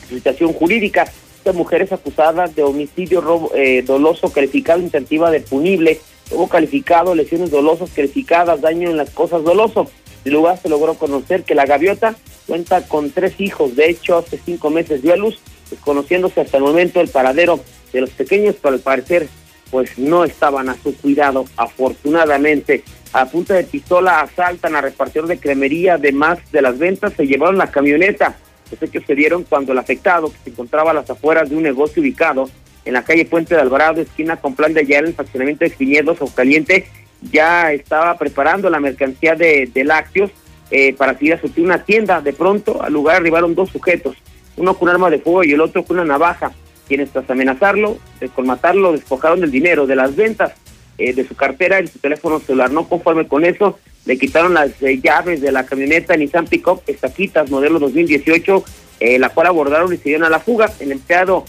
[0.08, 1.12] su situación jurídica.
[1.38, 6.00] Esta mujer es acusada de homicidio robo, eh, doloso calificado, intentiva de punible,
[6.32, 9.90] robo calificado, lesiones dolosas calificadas, daño en las cosas doloso.
[10.26, 12.16] En lugar se logró conocer que la gaviota
[12.48, 13.76] cuenta con tres hijos.
[13.76, 17.60] De hecho, hace cinco meses dio a luz, desconociéndose hasta el momento el paradero
[17.94, 19.28] de los pequeños, pero al parecer
[19.70, 22.84] pues no estaban a su cuidado, afortunadamente.
[23.14, 27.58] A punta de pistola asaltan a repartidor de cremería, además de las ventas, se llevaron
[27.58, 28.38] la camioneta.
[28.72, 31.64] Los hechos se dieron cuando el afectado, que se encontraba a las afueras de un
[31.64, 32.50] negocio ubicado
[32.86, 36.22] en la calle Puente de Alvarado, esquina con plan de hallar el fraccionamiento de Viñedos
[36.22, 36.88] o Caliente,
[37.22, 40.32] ya estaba preparando la mercancía de, de lácteos
[40.72, 42.22] eh, para seguir a surtir una tienda.
[42.22, 44.16] De pronto, al lugar arribaron dos sujetos,
[44.58, 46.52] uno con arma de fuego y el otro con una navaja.
[46.88, 47.98] quienes tras amenazarlo,
[48.36, 50.54] con matarlo, despojaron del dinero de las ventas
[51.00, 52.72] eh, de su cartera y su teléfono celular.
[52.72, 57.50] No conforme con eso, le quitaron las eh, llaves de la camioneta Nissan Pickup Estaquitas
[57.50, 58.66] modelo 2018,
[59.00, 60.70] eh, la cual abordaron y se dieron a la fuga.
[60.80, 61.46] El empleado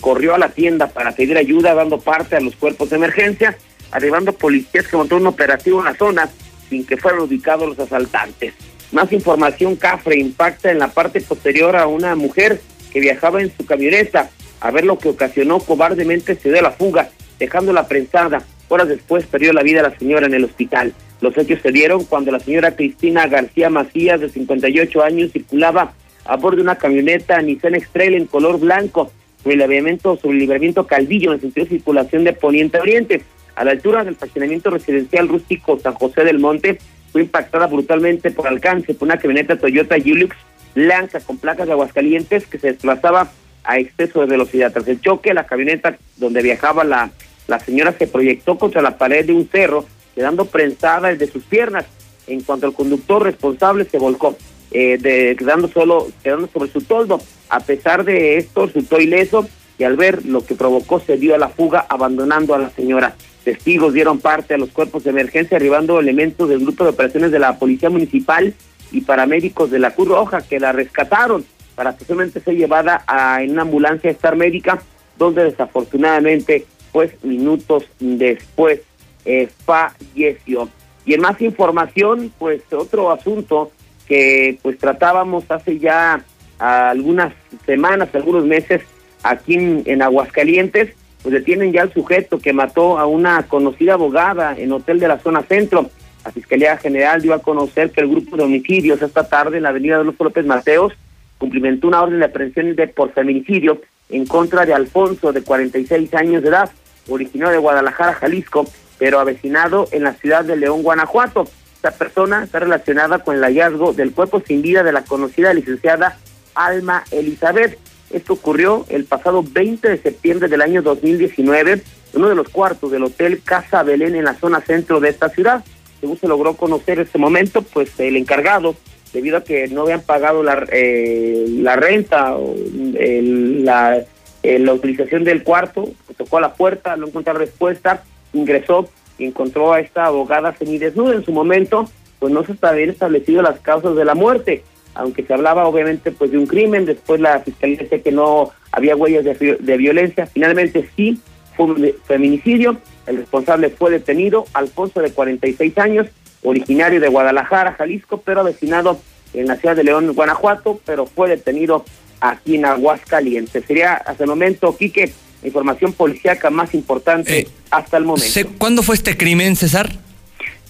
[0.00, 3.58] corrió a la tienda para pedir ayuda, dando parte a los cuerpos de emergencia,
[3.92, 6.28] arribando policías que montaron un operativo en la zona
[6.68, 8.54] sin que fueran ubicados los asaltantes.
[8.90, 12.60] Más información, Cafre impacta en la parte posterior a una mujer
[12.92, 14.30] que viajaba en su camioneta.
[14.60, 18.42] A ver lo que ocasionó cobardemente se dio la fuga, dejándola prensada.
[18.68, 20.92] Horas después perdió la vida la señora en el hospital.
[21.20, 26.36] Los hechos se dieron cuando la señora Cristina García Macías, de 58 años, circulaba a
[26.36, 29.10] bordo de una camioneta Nissan X-Trail en color blanco
[29.42, 32.82] sobre el libramiento, sobre el libramiento Caldillo en el sentido de circulación de Poniente a
[32.82, 33.22] Oriente.
[33.54, 36.78] A la altura del estacionamiento residencial rústico San José del Monte,
[37.12, 40.34] fue impactada brutalmente por alcance por una camioneta Toyota Hilux
[40.74, 43.30] blanca con placas de Aguascalientes que se desplazaba
[43.64, 44.72] a exceso de velocidad.
[44.72, 47.10] Tras el choque, la camioneta donde viajaba la
[47.48, 49.84] la señora se proyectó contra la pared de un cerro,
[50.14, 51.86] quedando prensada de sus piernas.
[52.26, 54.36] En cuanto al conductor responsable se volcó,
[54.70, 57.20] eh, quedando solo, quedando sobre su toldo.
[57.48, 61.38] A pesar de esto, resultó ileso y al ver lo que provocó se dio a
[61.38, 63.16] la fuga, abandonando a la señora.
[63.44, 67.38] Testigos dieron parte a los cuerpos de emergencia, arribando elementos del grupo de operaciones de
[67.38, 68.54] la Policía Municipal
[68.90, 73.52] y paramédicos de la Cruz Roja que la rescataron para posiblemente ser llevada a, en
[73.52, 74.82] una ambulancia Star Médica,
[75.18, 78.80] donde desafortunadamente pues minutos después
[79.24, 80.68] eh, falleció.
[81.04, 83.72] Y en más información, pues otro asunto
[84.06, 86.24] que pues tratábamos hace ya
[86.58, 87.32] algunas
[87.66, 88.82] semanas, algunos meses
[89.22, 94.72] aquí en, Aguascalientes, pues detienen ya al sujeto que mató a una conocida abogada en
[94.72, 95.90] hotel de la zona centro.
[96.24, 99.70] La Fiscalía General dio a conocer que el grupo de homicidios esta tarde en la
[99.70, 100.92] avenida de los López Mateos
[101.38, 106.42] cumplimentó una orden de aprehensión de por feminicidio en contra de Alfonso, de 46 años
[106.42, 106.70] de edad
[107.08, 108.66] originario de Guadalajara, Jalisco,
[108.98, 111.48] pero avecinado en la ciudad de León, Guanajuato.
[111.74, 116.18] Esta persona está relacionada con el hallazgo del cuerpo sin vida de la conocida licenciada
[116.54, 117.78] Alma Elizabeth.
[118.12, 121.82] Esto ocurrió el pasado 20 de septiembre del año 2019 en
[122.14, 125.64] uno de los cuartos del Hotel Casa Belén en la zona centro de esta ciudad.
[126.00, 128.74] Según se logró conocer en este momento, pues el encargado,
[129.12, 134.04] debido a que no habían pagado la, eh, la renta o la
[134.42, 139.80] la utilización del cuarto, tocó a la puerta, no encontró respuesta, ingresó y encontró a
[139.80, 141.14] esta abogada semidesnuda.
[141.14, 145.32] En su momento, pues no se habían establecido las causas de la muerte, aunque se
[145.32, 149.56] hablaba obviamente pues de un crimen, después la fiscalía decía que no había huellas de,
[149.58, 151.20] de violencia, finalmente sí
[151.56, 156.06] fue un feminicidio, el responsable fue detenido, Alfonso de 46 años,
[156.42, 158.98] originario de Guadalajara, Jalisco, pero avecinado
[159.34, 161.84] en la ciudad de León, Guanajuato, pero fue detenido
[162.20, 163.64] aquí en Aguascalientes.
[163.66, 168.50] Sería hasta el momento, Quique, la información policíaca más importante eh, hasta el momento.
[168.58, 169.90] ¿Cuándo fue este crimen, César?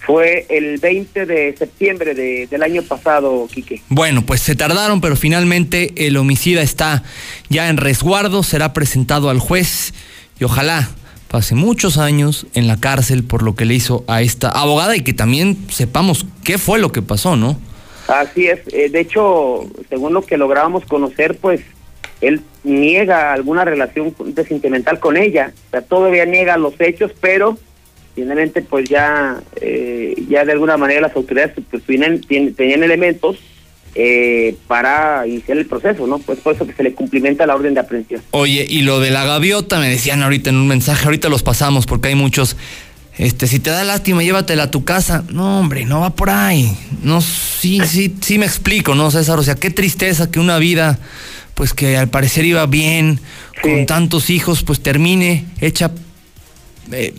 [0.04, 3.82] Fue el 20 de septiembre del año pasado, Quique.
[3.88, 7.04] Bueno, pues se tardaron, pero finalmente el homicida está
[7.48, 9.94] ya en resguardo, será presentado al juez
[10.40, 10.88] y ojalá
[11.28, 15.02] pase muchos años en la cárcel por lo que le hizo a esta abogada y
[15.02, 17.58] que también sepamos qué fue lo que pasó, ¿no?
[18.08, 21.60] Así es, eh, de hecho, según lo que lográbamos conocer, pues
[22.20, 24.14] él niega alguna relación
[24.46, 27.56] sentimental con ella, o sea, todavía niega los hechos, pero
[28.14, 33.38] finalmente pues ya eh, ya de alguna manera las autoridades pues tenían, tenían elementos
[33.94, 36.18] eh, para iniciar el proceso, ¿no?
[36.18, 38.22] Pues por eso que se le cumplimenta la orden de aprehensión.
[38.30, 41.86] Oye, y lo de la gaviota, me decían ahorita en un mensaje, ahorita los pasamos
[41.86, 42.56] porque hay muchos
[43.18, 45.24] este, si te da lástima, llévatela a tu casa.
[45.28, 46.74] No, hombre, no va por ahí.
[47.02, 49.38] No, sí, sí, sí me explico, ¿no, César?
[49.38, 50.98] O sea, qué tristeza que una vida,
[51.54, 53.20] pues que al parecer iba bien,
[53.62, 55.90] con tantos hijos, pues termine hecha
[56.90, 57.14] eh,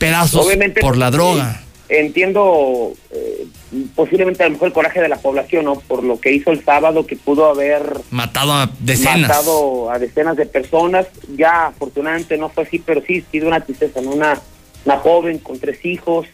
[0.00, 0.48] pedazos
[0.80, 1.62] por la droga.
[1.88, 3.46] entiendo eh,
[3.94, 5.76] posiblemente a lo mejor el coraje de la población, ¿no?
[5.76, 9.28] Por lo que hizo el sábado, que pudo haber matado a decenas.
[9.28, 11.06] Matado a decenas de personas.
[11.36, 14.10] Ya afortunadamente no fue así, pero sí, sí de una tristeza, ¿no?
[14.10, 14.40] Una
[14.84, 16.26] una joven con tres hijos,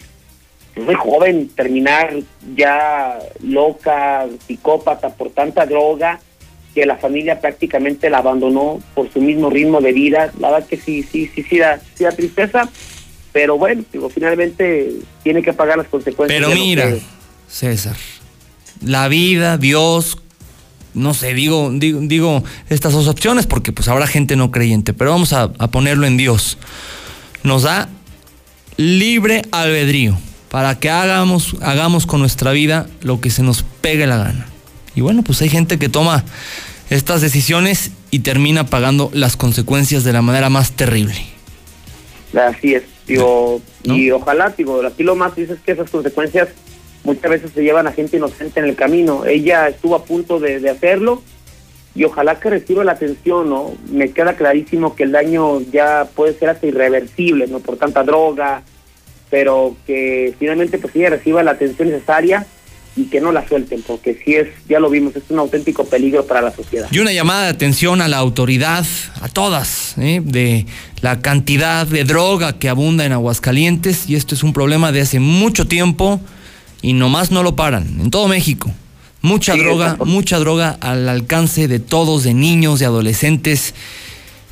[0.76, 2.14] muy joven, terminar
[2.55, 6.20] ya loca, psicópata por tanta droga,
[6.74, 10.32] que la familia prácticamente la abandonó por su mismo ritmo de vida.
[10.38, 12.68] La verdad que sí, sí, sí, sí da, sí da tristeza,
[13.37, 16.41] pero bueno, digo, finalmente tiene que pagar las consecuencias.
[16.41, 16.91] Pero mira,
[17.47, 17.95] César,
[18.80, 20.16] la vida, Dios,
[20.95, 25.11] no sé, digo, digo, digo estas dos opciones porque pues habrá gente no creyente, pero
[25.11, 26.57] vamos a, a ponerlo en Dios.
[27.43, 27.91] Nos da
[28.78, 30.16] libre albedrío
[30.51, 34.47] para que hagamos, hagamos con nuestra vida lo que se nos pegue la gana.
[34.95, 36.24] Y bueno, pues hay gente que toma
[36.89, 41.14] estas decisiones y y termina pagando las consecuencias de la manera más terrible.
[42.34, 46.48] Así es, digo, y ojalá, digo, aquí lo más dice es que esas consecuencias
[47.04, 49.24] muchas veces se llevan a gente inocente en el camino.
[49.24, 51.22] Ella estuvo a punto de, de hacerlo
[51.94, 53.72] y ojalá que reciba la atención, ¿no?
[53.90, 57.61] Me queda clarísimo que el daño ya puede ser hasta irreversible, ¿no?
[57.61, 58.62] Por tanta droga,
[59.30, 62.46] pero que finalmente pues ella reciba la atención necesaria
[62.97, 66.26] y que no la suelten, porque si es, ya lo vimos, es un auténtico peligro
[66.26, 66.88] para la sociedad.
[66.90, 68.86] Y una llamada de atención a la autoridad,
[69.20, 70.22] a todas, ¿eh?
[70.24, 70.64] de
[71.03, 75.20] la cantidad de droga que abunda en Aguascalientes, y esto es un problema de hace
[75.20, 76.20] mucho tiempo
[76.80, 78.70] y nomás no lo paran, en todo México.
[79.20, 80.07] Mucha Sí, droga, exacto.
[80.07, 83.74] mucha droga al alcance de todos, de niños, de adolescentes.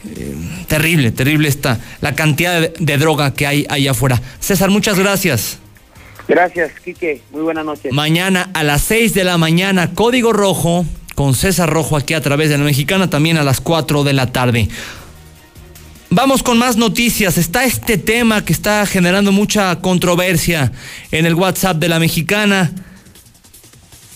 [0.06, 0.34] Eh,
[0.68, 4.20] terrible, terrible está la cantidad de, de droga que hay allá afuera.
[4.40, 5.58] César, muchas gracias.
[6.26, 7.22] Gracias, Quique.
[7.30, 7.92] Muy buenas noches.
[7.92, 12.48] Mañana a las 6 de la mañana, Código Rojo, con César Rojo aquí a través
[12.48, 14.68] de la Mexicana, también a las 4 de la tarde.
[16.10, 17.38] Vamos con más noticias.
[17.38, 20.70] Está este tema que está generando mucha controversia
[21.10, 22.70] en el WhatsApp de la Mexicana.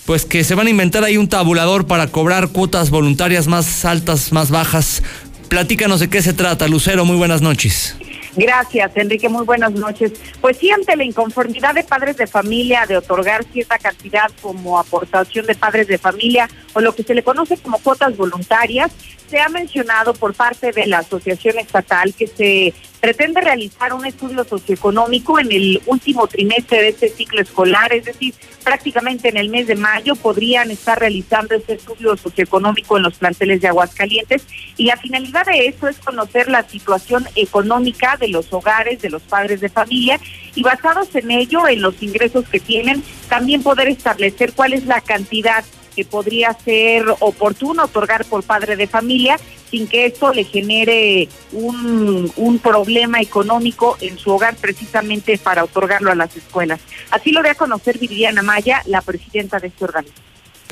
[0.07, 4.33] Pues que se van a inventar ahí un tabulador para cobrar cuotas voluntarias más altas,
[4.33, 5.03] más bajas.
[5.49, 7.05] Platícanos de qué se trata, Lucero.
[7.05, 7.97] Muy buenas noches.
[8.37, 9.29] Gracias, Enrique.
[9.29, 10.13] Muy buenas noches.
[10.41, 15.47] Pues sí, ante la inconformidad de padres de familia de otorgar cierta cantidad como aportación
[15.47, 18.93] de padres de familia o lo que se le conoce como cuotas voluntarias,
[19.29, 24.45] se ha mencionado por parte de la Asociación Estatal que se pretende realizar un estudio
[24.45, 29.67] socioeconómico en el último trimestre de este ciclo escolar, es decir, prácticamente en el mes
[29.67, 34.43] de mayo podrían estar realizando este estudio socioeconómico en los planteles de Aguascalientes.
[34.77, 39.23] Y la finalidad de esto es conocer la situación económica de los hogares, de los
[39.23, 40.19] padres de familia
[40.55, 45.01] y basados en ello, en los ingresos que tienen, también poder establecer cuál es la
[45.01, 45.65] cantidad
[45.99, 49.37] que podría ser oportuno otorgar por padre de familia
[49.69, 56.15] sin que esto le genere un, problema económico en su hogar precisamente para otorgarlo a
[56.15, 56.79] las escuelas.
[57.11, 60.23] Así lo dio a conocer Viviana Maya, la presidenta de este organismo.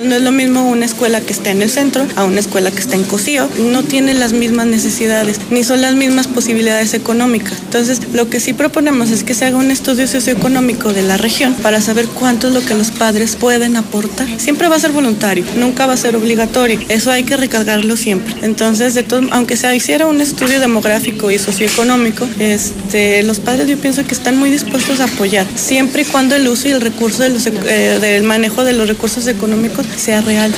[0.02, 2.80] No es lo mismo una escuela que está en el centro a una escuela que
[2.80, 3.48] está en Cocío.
[3.58, 7.54] No tiene las mismas necesidades, ni son las mismas posibilidades económicas.
[7.64, 11.54] Entonces, lo que sí proponemos es que se haga un estudio socioeconómico de la región
[11.54, 14.28] para saber cuánto es lo que los padres pueden aportar.
[14.38, 16.78] Siempre va a ser voluntario, nunca va a ser obligatorio.
[16.90, 18.34] Eso hay que recargarlo siempre.
[18.42, 23.78] Entonces, de todo, aunque se hiciera un estudio demográfico y socioeconómico, este, los padres yo
[23.78, 27.24] pienso que están muy dispuestos a apoyar, siempre y cuando el uso y el recurso
[27.24, 30.54] eh, del manejo de los recursos económicos sea real.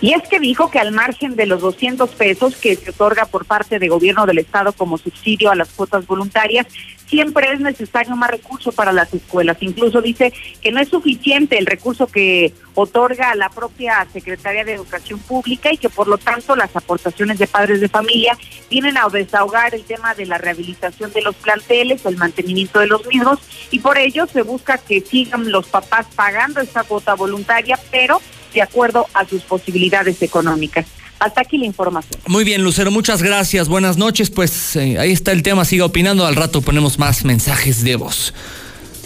[0.00, 3.44] Y es que dijo que al margen de los 200 pesos que se otorga por
[3.44, 6.66] parte de gobierno del estado como subsidio a las cuotas voluntarias,
[7.08, 9.56] siempre es necesario más recurso para las escuelas.
[9.60, 15.18] Incluso dice que no es suficiente el recurso que otorga la propia Secretaría de Educación
[15.18, 18.38] Pública y que por lo tanto las aportaciones de padres de familia
[18.70, 23.04] vienen a desahogar el tema de la rehabilitación de los planteles, el mantenimiento de los
[23.06, 23.40] mismos
[23.72, 28.20] y por ello se busca que sigan los papás pagando esta cuota voluntaria, pero
[28.52, 30.86] de acuerdo a sus posibilidades económicas.
[31.18, 32.20] Hasta aquí la información.
[32.26, 33.68] Muy bien, Lucero, muchas gracias.
[33.68, 34.30] Buenas noches.
[34.30, 35.64] Pues eh, ahí está el tema.
[35.64, 36.24] Siga opinando.
[36.24, 38.32] Al rato ponemos más mensajes de voz.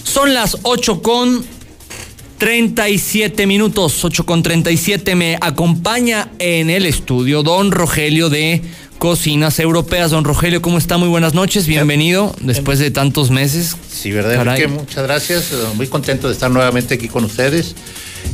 [0.05, 1.45] Son las 8 con
[2.37, 4.05] 37 minutos.
[4.05, 5.15] 8 con 37.
[5.15, 8.61] Me acompaña en el estudio don Rogelio de
[8.99, 10.11] Cocinas Europeas.
[10.11, 10.99] Don Rogelio, ¿cómo está?
[10.99, 11.67] Muy buenas noches.
[11.67, 13.75] Bienvenido después de tantos meses.
[13.89, 14.63] Sí, ¿verdad, Caray.
[14.63, 14.81] Enrique?
[14.81, 15.51] Muchas gracias.
[15.77, 17.75] Muy contento de estar nuevamente aquí con ustedes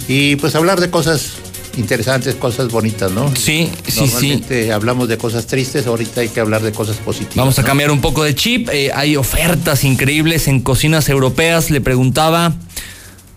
[0.08, 1.34] y pues hablar de cosas
[1.76, 3.34] interesantes, cosas bonitas, ¿no?
[3.36, 4.00] Sí, sí, sí.
[4.00, 7.36] Normalmente hablamos de cosas tristes, ahorita hay que hablar de cosas positivas.
[7.36, 7.68] Vamos a ¿no?
[7.68, 8.68] cambiar un poco de chip.
[8.70, 11.70] Eh, hay ofertas increíbles en cocinas europeas.
[11.70, 12.54] Le preguntaba.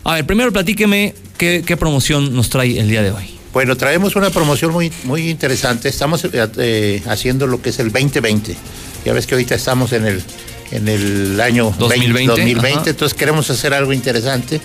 [0.03, 3.41] A ver, primero platíqueme qué, qué promoción nos trae el día de hoy.
[3.53, 5.89] Bueno, traemos una promoción muy, muy interesante.
[5.89, 8.55] Estamos eh, eh, haciendo lo que es el 2020.
[9.05, 10.23] Ya ves que ahorita estamos en el,
[10.71, 12.89] en el año 2020, 2020 ajá.
[12.89, 14.61] entonces queremos hacer algo interesante.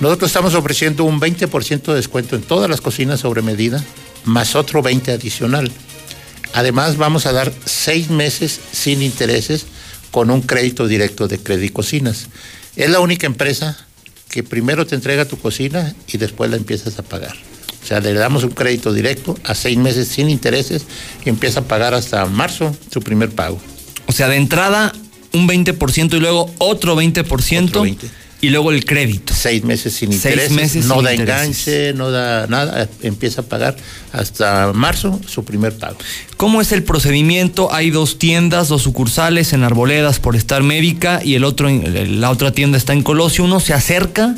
[0.00, 3.82] Nosotros estamos ofreciendo un 20% de descuento en todas las cocinas sobre medida,
[4.24, 5.70] más otro 20 adicional.
[6.52, 9.66] Además, vamos a dar seis meses sin intereses
[10.10, 12.28] con un crédito directo de Credit Cocinas.
[12.76, 13.76] Es la única empresa
[14.28, 17.36] que primero te entrega tu cocina y después la empiezas a pagar.
[17.82, 20.86] O sea, le damos un crédito directo a seis meses sin intereses
[21.24, 23.60] y empieza a pagar hasta marzo su primer pago.
[24.06, 24.92] O sea, de entrada
[25.32, 27.96] un 20% y luego otro 20%,
[28.44, 29.32] y luego el crédito.
[29.34, 31.66] Seis meses sin no sin da intereses.
[31.66, 33.74] enganche, no da nada, empieza a pagar
[34.12, 35.96] hasta marzo su primer pago.
[36.36, 37.72] ¿Cómo es el procedimiento?
[37.72, 42.52] Hay dos tiendas, dos sucursales en Arboledas por estar médica y el otro, la otra
[42.52, 43.44] tienda está en Colosio.
[43.44, 44.34] Uno se acerca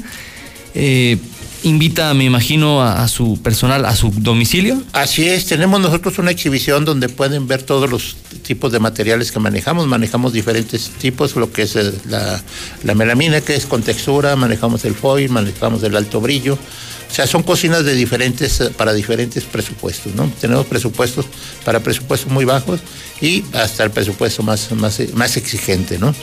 [0.77, 1.19] eh,
[1.67, 4.83] invita, me imagino, a, a su personal, a su domicilio.
[4.93, 9.39] Así es, tenemos nosotros una exhibición donde pueden ver todos los tipos de materiales que
[9.41, 9.87] manejamos.
[9.87, 12.41] Manejamos diferentes tipos, lo que es la,
[12.85, 16.55] la melamina, que es con textura, manejamos el foil, manejamos el alto brillo.
[17.09, 20.31] O sea, son cocinas de diferentes, eh, para diferentes presupuestos, ¿no?
[20.41, 21.27] Tenemos presupuestos
[21.65, 22.81] para presupuestos muy bajos
[23.21, 26.15] y hasta el presupuesto más, más, más exigente, ¿no?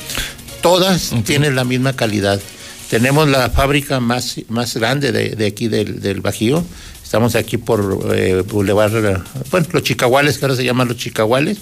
[0.61, 2.39] Todas tienen la misma calidad.
[2.89, 6.63] Tenemos la fábrica más, más grande de, de aquí del, del Bajío.
[7.03, 9.21] Estamos aquí por eh, Boulevard,
[9.51, 11.57] bueno, los Chicahuales, que ahora se llaman los Chicahuales.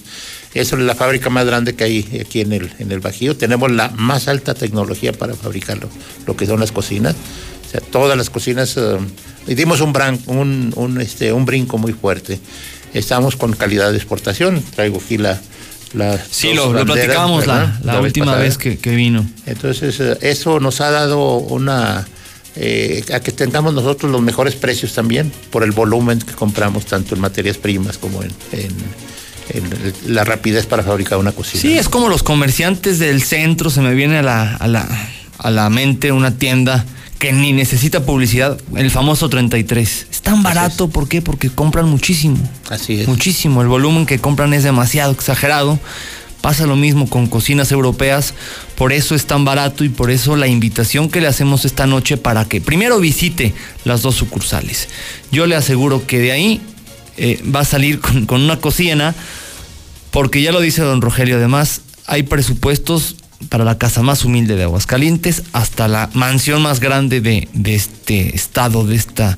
[0.53, 3.36] Esa es la fábrica más grande que hay aquí en el, en el Bajío.
[3.36, 5.89] Tenemos la más alta tecnología para fabricarlo,
[6.26, 7.15] lo que son las cocinas.
[7.67, 8.97] O sea, todas las cocinas, eh,
[9.47, 12.39] dimos un, un, este, un brinco muy fuerte.
[12.93, 14.61] Estamos con calidad de exportación.
[14.76, 15.41] Traigo aquí la...
[16.29, 19.25] Sí, lo, lo banderas, platicábamos la, la última vez que, que vino.
[19.45, 22.07] Entonces, eh, eso nos ha dado una.
[22.55, 27.15] eh, a que tengamos nosotros los mejores precios también, por el volumen que compramos, tanto
[27.15, 29.11] en materias primas como en, en-
[29.53, 31.61] en la rapidez para fabricar una cocina.
[31.61, 34.87] Sí, es como los comerciantes del centro, se me viene a la, a la,
[35.39, 36.85] a la mente una tienda
[37.22, 40.07] que ni necesita publicidad, el famoso 33.
[40.09, 41.22] Es tan barato, ¿por qué?
[41.22, 42.38] Porque compran muchísimo.
[42.67, 43.07] Así es.
[43.07, 45.80] Muchísimo, el volumen que compran es demasiado exagerado.
[46.41, 48.34] Pasa lo mismo con cocinas europeas,
[48.76, 52.17] por eso es tan barato y por eso la invitación que le hacemos esta noche
[52.17, 53.53] para que primero visite
[53.86, 54.89] las dos sucursales.
[55.32, 56.59] Yo le aseguro que de ahí
[57.17, 59.13] eh, va a salir con, con una cocina,
[60.09, 63.17] porque ya lo dice don Rogelio, además hay presupuestos
[63.49, 68.35] para la casa más humilde de Aguascalientes hasta la mansión más grande de, de este
[68.35, 69.37] estado, de esta,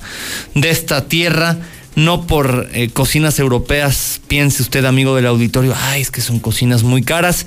[0.55, 1.57] de esta tierra.
[1.95, 6.81] No por eh, cocinas europeas, piense usted, amigo del auditorio, ay, es que son cocinas
[6.81, 7.45] muy caras.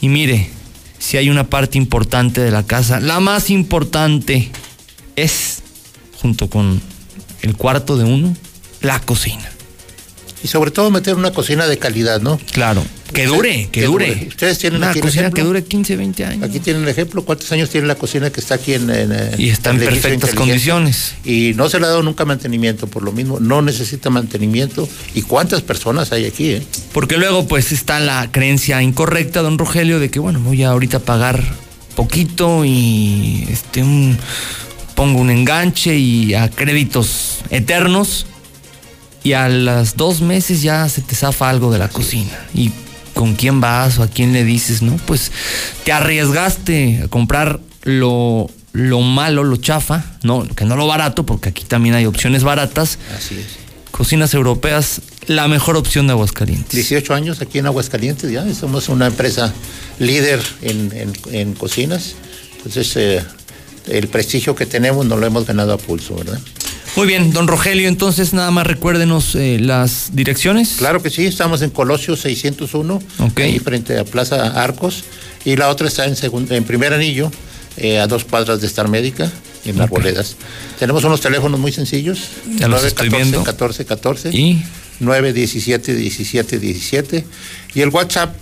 [0.00, 0.50] Y mire,
[0.98, 4.50] si hay una parte importante de la casa, la más importante
[5.16, 5.62] es,
[6.20, 6.80] junto con
[7.40, 8.36] el cuarto de uno,
[8.82, 9.50] la cocina.
[10.42, 12.38] Y sobre todo meter una cocina de calidad, ¿no?
[12.52, 12.84] Claro,
[13.14, 14.26] que dure, que dure.
[14.28, 15.42] Ustedes tienen Una aquí el cocina ejemplo.
[15.42, 16.42] que dure 15, 20 años.
[16.42, 17.24] Aquí tienen el ejemplo.
[17.24, 18.90] ¿Cuántos años tiene la cocina que está aquí en.
[18.90, 21.14] en, eh, Y está en perfectas condiciones.
[21.24, 23.40] Y no se le ha dado nunca mantenimiento, por lo mismo.
[23.40, 24.86] No necesita mantenimiento.
[25.14, 26.62] ¿Y cuántas personas hay aquí, eh?
[26.92, 30.98] Porque luego pues está la creencia incorrecta, don Rogelio, de que bueno, voy a ahorita
[30.98, 31.42] pagar
[31.94, 34.18] poquito y este un
[34.94, 38.26] pongo un enganche y a créditos eternos
[39.22, 42.38] y a las dos meses ya se te zafa algo de la cocina.
[42.52, 42.70] ¿Y
[43.14, 44.82] con quién vas o a quién le dices?
[44.82, 45.30] No, pues
[45.84, 51.48] te arriesgaste a comprar lo, lo malo, lo chafa, no, que no lo barato, porque
[51.50, 52.98] aquí también hay opciones baratas.
[53.16, 53.64] Así es.
[53.90, 56.72] Cocinas europeas, la mejor opción de Aguascalientes.
[56.74, 58.44] 18 años aquí en Aguascalientes ya.
[58.52, 59.52] Somos una empresa
[60.00, 62.14] líder en, en- en cocinas.
[62.56, 63.22] Entonces, eh,
[63.88, 66.40] el prestigio que tenemos nos lo hemos ganado a pulso, ¿verdad?
[66.96, 70.74] Muy bien, don Rogelio, entonces nada más recuérdenos eh, las direcciones.
[70.78, 73.02] Claro que sí, estamos en Colosio 601,
[73.36, 75.02] ahí frente a Plaza Arcos,
[75.44, 76.14] y la otra está en,
[76.50, 77.32] en primer anillo,
[77.78, 79.28] eh, a dos cuadras de Star Médica,
[79.64, 80.36] en Arboledas.
[80.78, 82.28] Tenemos unos teléfonos muy sencillos,
[82.58, 83.42] Ya los estoy viendo.
[83.42, 84.62] 14 14 ¿Y?
[85.00, 87.24] 917 17 17
[87.74, 88.36] y el WhatsApp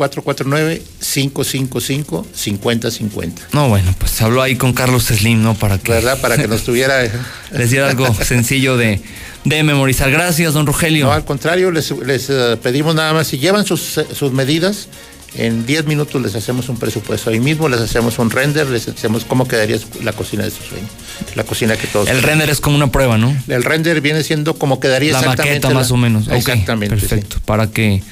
[0.00, 3.42] 449 555 5050.
[3.52, 5.52] No, bueno, pues habló ahí con Carlos Slim, ¿no?
[5.54, 6.18] Para que, ¿Verdad?
[6.22, 7.12] Para que nos tuviera eh,
[7.52, 9.02] les diera algo sencillo de,
[9.44, 10.10] de memorizar.
[10.10, 11.04] Gracias, don Rogelio.
[11.04, 14.88] No, al contrario, les, les, eh, pedimos nada más, si llevan sus, eh, sus medidas,
[15.34, 17.28] en 10 minutos les hacemos un presupuesto.
[17.28, 20.88] Ahí mismo les hacemos un render, les hacemos cómo quedaría la cocina de su sueño.
[21.34, 22.08] La cocina que todos.
[22.08, 23.36] El render es como una prueba, ¿no?
[23.48, 25.58] El render viene siendo como quedaría La exactamente.
[25.58, 26.26] maqueta más o menos.
[26.28, 26.96] Exactamente.
[26.96, 27.36] Perfecto.
[27.44, 28.02] Para que,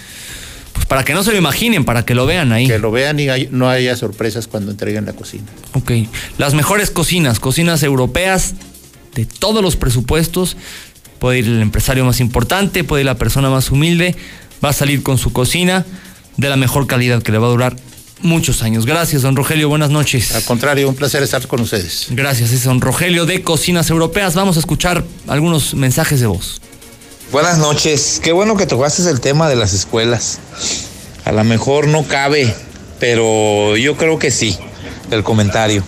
[0.79, 2.68] pues para que no se lo imaginen, para que lo vean ahí.
[2.68, 5.45] Que lo vean y hay- no haya sorpresas cuando entreguen la cocina.
[5.72, 5.91] Ok.
[6.39, 8.55] Las mejores cocinas, cocinas europeas
[9.16, 10.57] de todos los presupuestos.
[11.18, 14.14] Puede ir el empresario más importante, puede ir la persona más humilde.
[14.64, 15.85] Va a salir con su cocina
[16.37, 17.76] de la mejor calidad que le va a durar
[18.22, 18.87] muchos años.
[18.87, 19.68] Gracias, don Rogelio.
[19.68, 20.33] Buenas noches.
[20.35, 22.07] Al contrario, un placer estar con ustedes.
[22.11, 24.35] Gracias, es don Rogelio de Cocinas Europeas.
[24.37, 26.61] Vamos a escuchar algunos mensajes de voz.
[27.31, 28.22] Buenas noches.
[28.24, 30.39] Qué bueno que tocaste el tema de las escuelas.
[31.26, 32.55] A lo mejor no cabe,
[32.99, 34.57] pero yo creo que sí,
[35.11, 35.85] el comentario.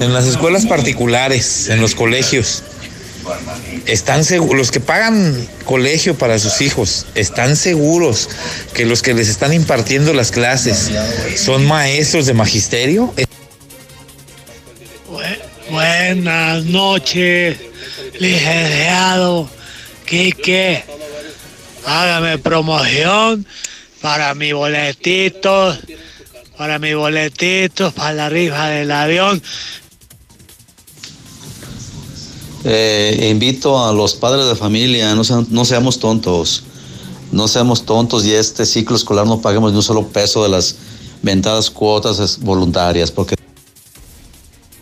[0.00, 2.62] En las escuelas particulares, en los colegios,
[3.86, 8.28] están seguros, los que pagan colegio para sus hijos, están seguros
[8.72, 10.88] que los que les están impartiendo las clases
[11.36, 13.12] son maestros de magisterio.
[15.68, 17.56] Buenas noches,
[18.20, 19.50] licenciado
[20.10, 20.84] Quique.
[21.86, 23.46] Hágame promoción
[24.02, 25.78] para mi boletitos,
[26.58, 29.40] para mi boletitos, para la rifa del avión.
[32.64, 36.64] Eh, invito a los padres de familia, no, sean- no seamos tontos,
[37.32, 40.74] no seamos tontos y este ciclo escolar no paguemos ni un solo peso de las
[41.22, 43.36] ventadas cuotas voluntarias, porque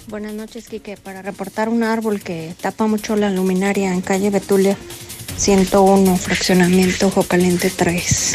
[0.08, 0.96] Buenas noches, Quique.
[0.96, 4.76] Para reportar un árbol que tapa mucho la luminaria en calle Betulia
[5.36, 8.34] 101, fraccionamiento Ojo Caliente 3.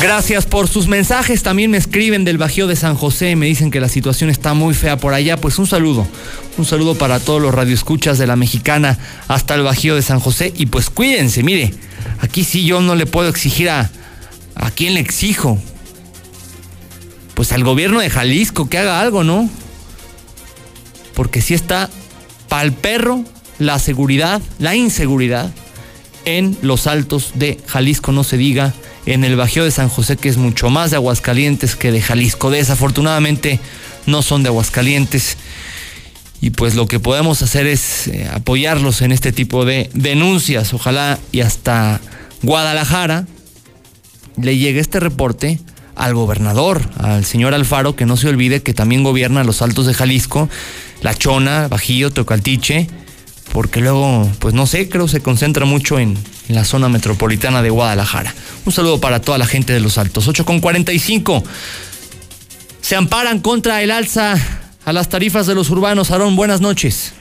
[0.00, 1.42] Gracias por sus mensajes.
[1.42, 3.34] También me escriben del Bajío de San José.
[3.36, 5.36] Me dicen que la situación está muy fea por allá.
[5.36, 6.06] Pues un saludo.
[6.56, 10.52] Un saludo para todos los radioescuchas de la mexicana hasta el Bajío de San José.
[10.56, 11.74] Y pues cuídense, mire.
[12.20, 13.90] Aquí sí yo no le puedo exigir a.
[14.54, 15.58] ¿A quién le exijo?
[17.34, 19.48] Pues al gobierno de Jalisco que haga algo, ¿no?
[21.14, 21.88] Porque sí está
[22.48, 23.24] pa'l perro
[23.58, 25.52] la seguridad, la inseguridad
[26.24, 28.74] en los altos de Jalisco, no se diga,
[29.06, 32.50] en el Bajío de San José, que es mucho más de Aguascalientes que de Jalisco.
[32.50, 33.58] Desafortunadamente
[34.06, 35.38] no son de Aguascalientes.
[36.40, 40.74] Y pues lo que podemos hacer es eh, apoyarlos en este tipo de denuncias.
[40.74, 42.00] Ojalá y hasta
[42.42, 43.26] Guadalajara
[44.36, 45.58] le llegue este reporte
[45.96, 49.94] al gobernador, al señor Alfaro, que no se olvide que también gobierna los altos de
[49.94, 50.48] Jalisco,
[51.02, 52.86] La Chona, Bajío, Tocaltiche,
[53.52, 56.16] porque luego, pues no sé, creo se concentra mucho en,
[56.48, 58.34] la zona metropolitana de Guadalajara.
[58.64, 60.28] Un saludo para toda la gente de los altos.
[60.28, 61.44] 8 con 45.
[62.80, 64.34] Se amparan contra el alza
[64.86, 66.10] a las tarifas de los urbanos.
[66.10, 67.12] Aarón, buenas noches.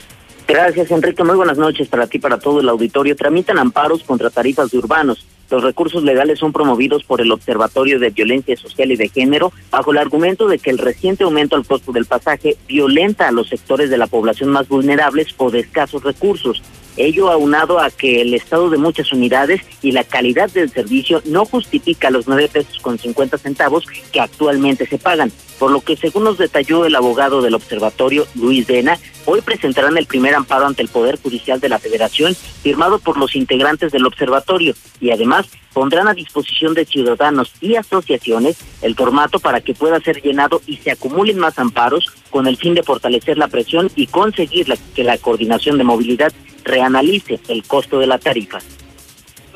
[0.48, 1.26] Gracias, Enrique.
[1.26, 3.18] Muy buenas noches para ti, para todo el auditorio.
[3.18, 5.26] Tramitan amparos contra tarifas de urbanos.
[5.50, 9.92] Los recursos legales son promovidos por el Observatorio de Violencia Social y de Género bajo
[9.92, 13.90] el argumento de que el reciente aumento al costo del pasaje violenta a los sectores
[13.90, 16.62] de la población más vulnerables o de escasos recursos.
[16.98, 21.46] Ello aunado a que el estado de muchas unidades y la calidad del servicio no
[21.46, 26.24] justifica los nueve pesos con 50 centavos que actualmente se pagan, por lo que según
[26.24, 30.88] nos detalló el abogado del observatorio, Luis Dena, hoy presentarán el primer amparo ante el
[30.88, 36.16] Poder Judicial de la Federación, firmado por los integrantes del observatorio, y además pondrán a
[36.16, 41.38] disposición de ciudadanos y asociaciones el formato para que pueda ser llenado y se acumulen
[41.38, 45.84] más amparos con el fin de fortalecer la presión y conseguir que la coordinación de
[45.84, 46.34] movilidad
[46.68, 48.60] reanalice el costo de la tarifa.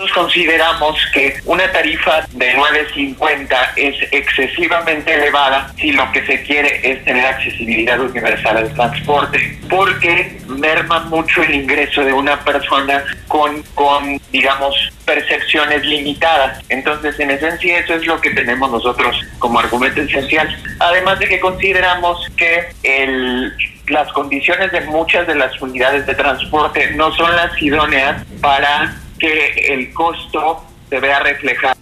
[0.01, 6.79] Nosotros consideramos que una tarifa de 9.50 es excesivamente elevada si lo que se quiere
[6.81, 13.61] es tener accesibilidad universal al transporte, porque merma mucho el ingreso de una persona con,
[13.75, 14.73] con digamos,
[15.05, 16.63] percepciones limitadas.
[16.69, 20.49] Entonces, en esencia, eso es lo que tenemos nosotros como argumento esencial.
[20.79, 23.53] Además de que consideramos que el
[23.91, 29.73] las condiciones de muchas de las unidades de transporte no son las idóneas para que
[29.73, 31.80] el costo se vea reflejado.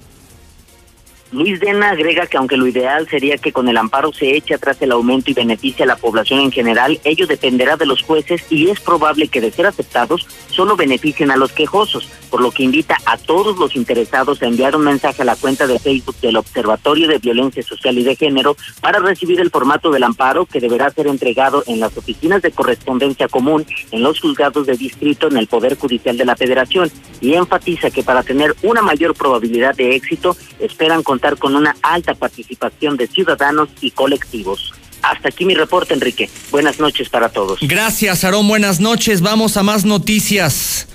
[1.31, 4.77] Luis Dena agrega que aunque lo ideal sería que con el amparo se eche atrás
[4.81, 8.69] el aumento y beneficie a la población en general, ello dependerá de los jueces y
[8.69, 12.97] es probable que de ser aceptados solo beneficien a los quejosos, por lo que invita
[13.05, 17.07] a todos los interesados a enviar un mensaje a la cuenta de Facebook del Observatorio
[17.07, 21.05] de Violencia Social y de Género para recibir el formato del amparo que deberá ser
[21.05, 25.77] entregado en las oficinas de correspondencia común en los juzgados de distrito en el Poder
[25.77, 31.03] Judicial de la Federación y enfatiza que para tener una mayor probabilidad de éxito esperan
[31.37, 34.73] con una alta participación de ciudadanos y colectivos.
[35.01, 36.29] Hasta aquí mi reporte, Enrique.
[36.51, 37.59] Buenas noches para todos.
[37.61, 38.47] Gracias, Aarón.
[38.47, 39.21] Buenas noches.
[39.21, 40.87] Vamos a más noticias.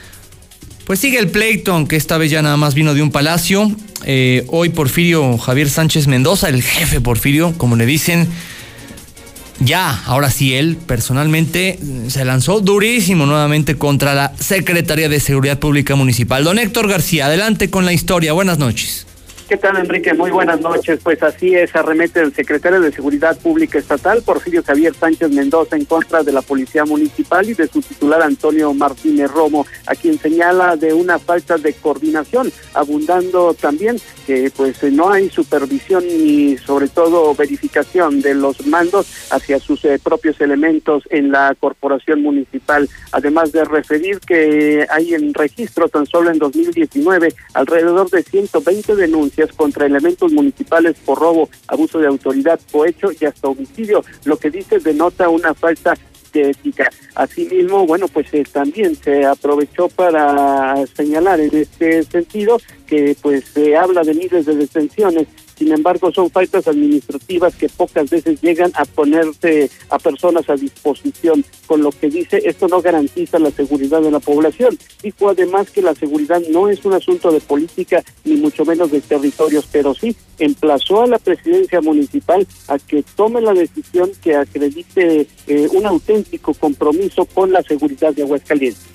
[0.86, 3.70] Pues sigue el pleito, aunque esta vez ya nada más vino de un palacio.
[4.04, 8.28] Eh, hoy Porfirio Javier Sánchez Mendoza, el jefe Porfirio, como le dicen,
[9.60, 15.94] ya, ahora sí, él personalmente se lanzó durísimo nuevamente contra la Secretaría de Seguridad Pública
[15.94, 16.44] Municipal.
[16.44, 18.34] Don Héctor García, adelante con la historia.
[18.34, 19.06] Buenas noches.
[19.46, 20.14] ¿Qué tal, Enrique?
[20.14, 21.00] Muy buenas noches.
[21.04, 25.84] Pues así es, arremete el secretario de Seguridad Pública Estatal, Porfirio Javier Sánchez Mendoza, en
[25.84, 30.76] contra de la Policía Municipal y de su titular Antonio Martínez Romo, a quien señala
[30.76, 37.34] de una falta de coordinación, abundando también que pues no hay supervisión ni sobre todo
[37.34, 43.64] verificación de los mandos hacia sus eh, propios elementos en la corporación municipal, además de
[43.64, 50.32] referir que hay en registro tan solo en 2019 alrededor de 120 denuncias contra elementos
[50.32, 55.54] municipales por robo, abuso de autoridad, cohecho y hasta homicidio, lo que dice denota una
[55.54, 55.94] falta
[56.32, 56.90] de ética.
[57.14, 63.76] Asimismo, bueno, pues eh, también se aprovechó para señalar en este sentido que pues se
[63.76, 68.84] habla de miles de detenciones sin embargo son faltas administrativas que pocas veces llegan a
[68.84, 74.10] ponerse a personas a disposición, con lo que dice esto no garantiza la seguridad de
[74.10, 74.76] la población.
[75.02, 79.00] Dijo además que la seguridad no es un asunto de política ni mucho menos de
[79.00, 85.26] territorios, pero sí emplazó a la presidencia municipal a que tome la decisión que acredite
[85.46, 88.94] eh, un auténtico compromiso con la seguridad de Aguascalientes.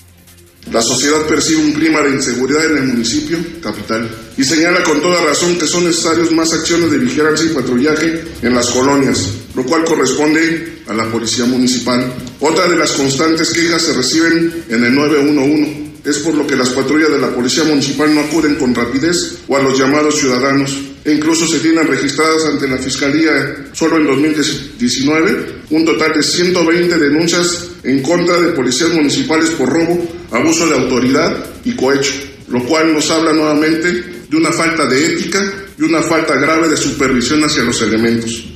[0.72, 4.08] La sociedad percibe un clima de inseguridad en el municipio capital
[4.38, 8.54] y señala con toda razón que son necesarios más acciones de vigilancia y patrullaje en
[8.54, 12.14] las colonias, lo cual corresponde a la policía municipal.
[12.40, 15.90] Otra de las constantes quejas se reciben en el 911.
[16.06, 19.58] Es por lo que las patrullas de la policía municipal no acuden con rapidez o
[19.58, 25.60] a los llamados ciudadanos e incluso se tienen registradas ante la Fiscalía solo en 2019
[25.70, 31.46] un total de 120 denuncias en contra de policías municipales por robo, abuso de autoridad
[31.64, 32.14] y cohecho,
[32.50, 36.78] lo cual nos habla nuevamente de una falta de ética y una falta grave de
[36.78, 38.49] supervisión hacia los elementos.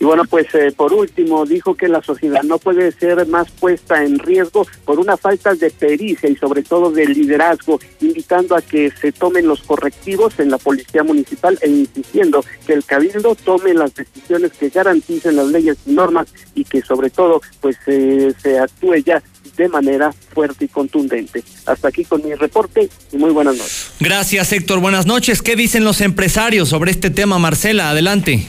[0.00, 4.02] Y bueno, pues eh, por último, dijo que la sociedad no puede ser más puesta
[4.02, 8.90] en riesgo por una falta de pericia y sobre todo de liderazgo, invitando a que
[8.98, 13.94] se tomen los correctivos en la policía municipal e insistiendo que el cabildo tome las
[13.94, 18.96] decisiones que garanticen las leyes y normas y que sobre todo pues eh, se actúe
[19.04, 19.22] ya
[19.58, 21.44] de manera fuerte y contundente.
[21.66, 23.92] Hasta aquí con mi reporte y muy buenas noches.
[24.00, 25.42] Gracias Héctor, buenas noches.
[25.42, 27.90] ¿Qué dicen los empresarios sobre este tema, Marcela?
[27.90, 28.46] Adelante.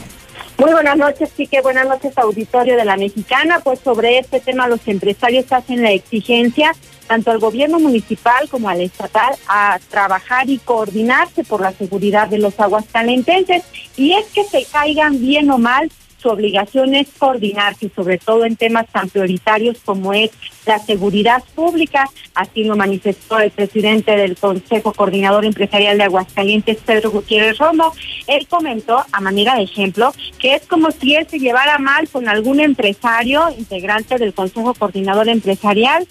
[0.62, 1.60] Muy buenas noches, Quique.
[1.60, 3.58] Buenas noches, auditorio de la Mexicana.
[3.64, 6.72] Pues sobre este tema los empresarios hacen la exigencia
[7.08, 12.38] tanto al gobierno municipal como al estatal a trabajar y coordinarse por la seguridad de
[12.38, 13.64] los aguascalentenses.
[13.96, 15.90] Y es que se caigan bien o mal,
[16.22, 20.30] su obligación es coordinarse, sobre todo en temas tan prioritarios como es
[20.66, 22.08] la seguridad pública.
[22.34, 27.92] Así lo manifestó el presidente del Consejo Coordinador Empresarial de Aguascalientes, Pedro Gutiérrez Romo.
[28.26, 32.28] Él comentó, a manera de ejemplo, que es como si él se llevara mal con
[32.28, 36.06] algún empresario integrante del Consejo Coordinador Empresarial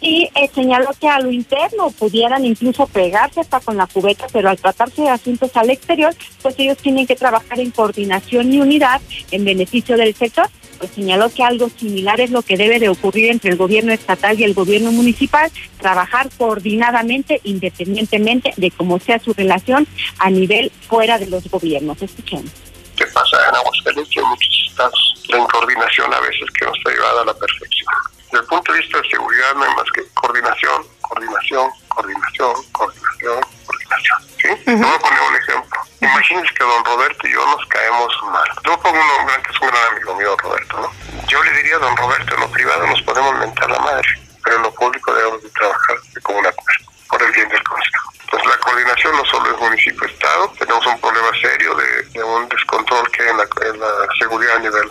[0.00, 4.48] y eh, señaló que a lo interno pudieran incluso pegarse hasta con la cubeta, pero
[4.48, 9.00] al tratarse de asuntos al exterior, pues ellos tienen que trabajar en coordinación y unidad
[9.30, 10.48] en beneficio del sector.
[10.78, 14.40] Pues señaló que algo similar es lo que debe de ocurrir entre el gobierno estatal
[14.40, 19.86] y el gobierno municipal, trabajar coordinadamente, independientemente de cómo sea su relación
[20.18, 22.00] a nivel fuera de los gobiernos.
[22.00, 22.50] Escuchemos.
[22.96, 25.24] ¿Qué pasa en Aguascalientes muchos estados?
[25.28, 27.86] La coordinación a veces que no está llevada a la perfección
[28.30, 33.40] desde el punto de vista de seguridad no hay más que coordinación, coordinación, coordinación, coordinación,
[33.66, 34.18] coordinación.
[34.38, 34.48] ¿sí?
[34.66, 35.80] Voy a poner un ejemplo.
[36.00, 38.48] Imagínense que don Roberto y yo nos caemos mal.
[38.64, 41.26] Yo pongo un hombre que es un gran amigo mío, Roberto, ¿no?
[41.26, 44.08] Yo le diría a don Roberto, en lo privado nos podemos mentar la madre,
[44.44, 48.12] pero en lo público debemos de trabajar como una acuerdo, por el bien del consejo.
[48.22, 53.22] Entonces la coordinación no solo es municipio-estado, tenemos un problema serio de, un descontrol que
[53.24, 54.90] hay en la, en la seguridad a nivel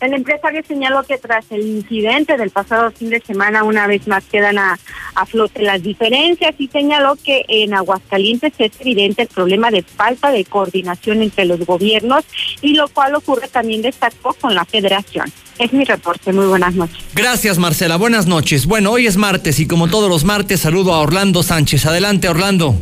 [0.00, 4.24] el empresario señaló que tras el incidente del pasado fin de semana una vez más
[4.24, 4.78] quedan a,
[5.26, 10.44] flote las diferencias y señaló que en Aguascalientes es evidente el problema de falta de
[10.44, 12.24] coordinación entre los gobiernos
[12.60, 15.32] y lo cual ocurre también destacó con la federación.
[15.58, 16.98] Es mi reporte, muy buenas noches.
[17.14, 18.66] Gracias Marcela, buenas noches.
[18.66, 21.86] Bueno, hoy es martes y como todos los martes saludo a Orlando Sánchez.
[21.86, 22.74] Adelante Orlando.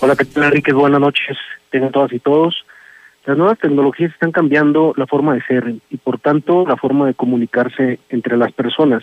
[0.00, 0.72] Hola, ¿qué tal Enrique?
[0.72, 1.36] Buenas noches.
[1.70, 2.54] Tengan todas y todos.
[3.26, 7.14] Las nuevas tecnologías están cambiando la forma de ser y por tanto la forma de
[7.14, 9.02] comunicarse entre las personas.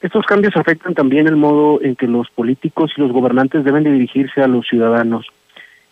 [0.00, 3.92] Estos cambios afectan también el modo en que los políticos y los gobernantes deben de
[3.92, 5.26] dirigirse a los ciudadanos.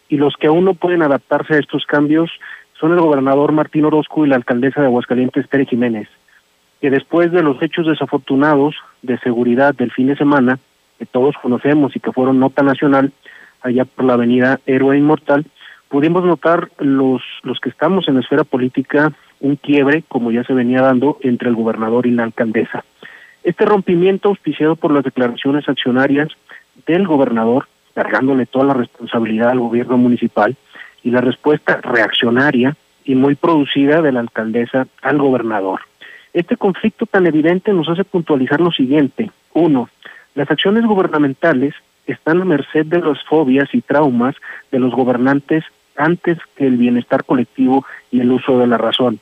[0.08, 2.30] Y los que aún no pueden adaptarse a estos cambios
[2.78, 6.08] son el gobernador Martín Orozco y la alcaldesa de Aguascalientes, Pérez Jiménez,
[6.80, 10.58] que después de los hechos desafortunados de seguridad del fin de semana,
[10.98, 13.12] que todos conocemos y que fueron nota nacional,
[13.62, 15.44] allá por la avenida Héroe Inmortal,
[15.90, 20.54] pudimos notar los, los que estamos en la esfera política un quiebre, como ya se
[20.54, 22.84] venía dando, entre el gobernador y la alcaldesa.
[23.42, 26.28] Este rompimiento auspiciado por las declaraciones accionarias
[26.86, 30.56] del gobernador, cargándole toda la responsabilidad al gobierno municipal,
[31.02, 35.80] y la respuesta reaccionaria y muy producida de la alcaldesa al gobernador.
[36.32, 39.30] Este conflicto tan evidente nos hace puntualizar lo siguiente.
[39.54, 39.88] Uno,
[40.34, 41.74] las acciones gubernamentales
[42.06, 44.36] están a merced de las fobias y traumas
[44.70, 45.64] de los gobernantes
[46.00, 49.20] antes que el bienestar colectivo y el uso de la razón.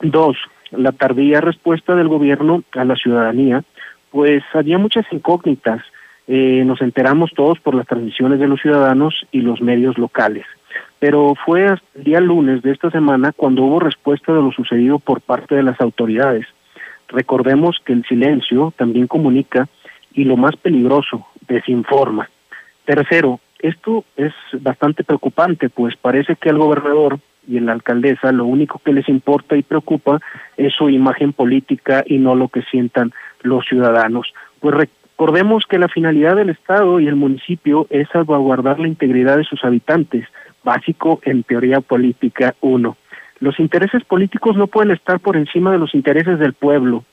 [0.00, 0.36] Dos,
[0.70, 3.62] la tardía respuesta del gobierno a la ciudadanía,
[4.10, 5.82] pues había muchas incógnitas.
[6.28, 10.46] Eh, nos enteramos todos por las transmisiones de los ciudadanos y los medios locales.
[10.98, 14.98] Pero fue hasta el día lunes de esta semana cuando hubo respuesta de lo sucedido
[14.98, 16.46] por parte de las autoridades.
[17.08, 19.68] Recordemos que el silencio también comunica
[20.12, 22.28] y lo más peligroso, desinforma.
[22.84, 28.80] Tercero, Esto es bastante preocupante, pues parece que al gobernador y la alcaldesa lo único
[28.84, 30.20] que les importa y preocupa
[30.56, 34.32] es su imagen política y no lo que sientan los ciudadanos.
[34.60, 39.44] Pues recordemos que la finalidad del Estado y el municipio es salvaguardar la integridad de
[39.44, 40.26] sus habitantes,
[40.64, 42.96] básico en teoría política uno.
[43.38, 47.04] Los intereses políticos no pueden estar por encima de los intereses del pueblo.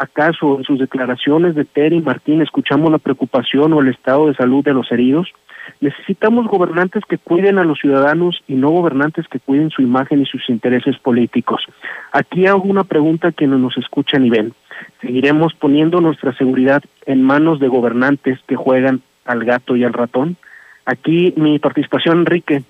[0.00, 4.34] ¿Acaso en sus declaraciones de Terry y Martín escuchamos la preocupación o el estado de
[4.34, 5.28] salud de los heridos?
[5.82, 10.24] Necesitamos gobernantes que cuiden a los ciudadanos y no gobernantes que cuiden su imagen y
[10.24, 11.62] sus intereses políticos.
[12.12, 14.54] Aquí hago una pregunta a quienes nos escuchan y ven.
[15.02, 20.38] ¿Seguiremos poniendo nuestra seguridad en manos de gobernantes que juegan al gato y al ratón?
[20.86, 22.62] Aquí mi participación, Enrique.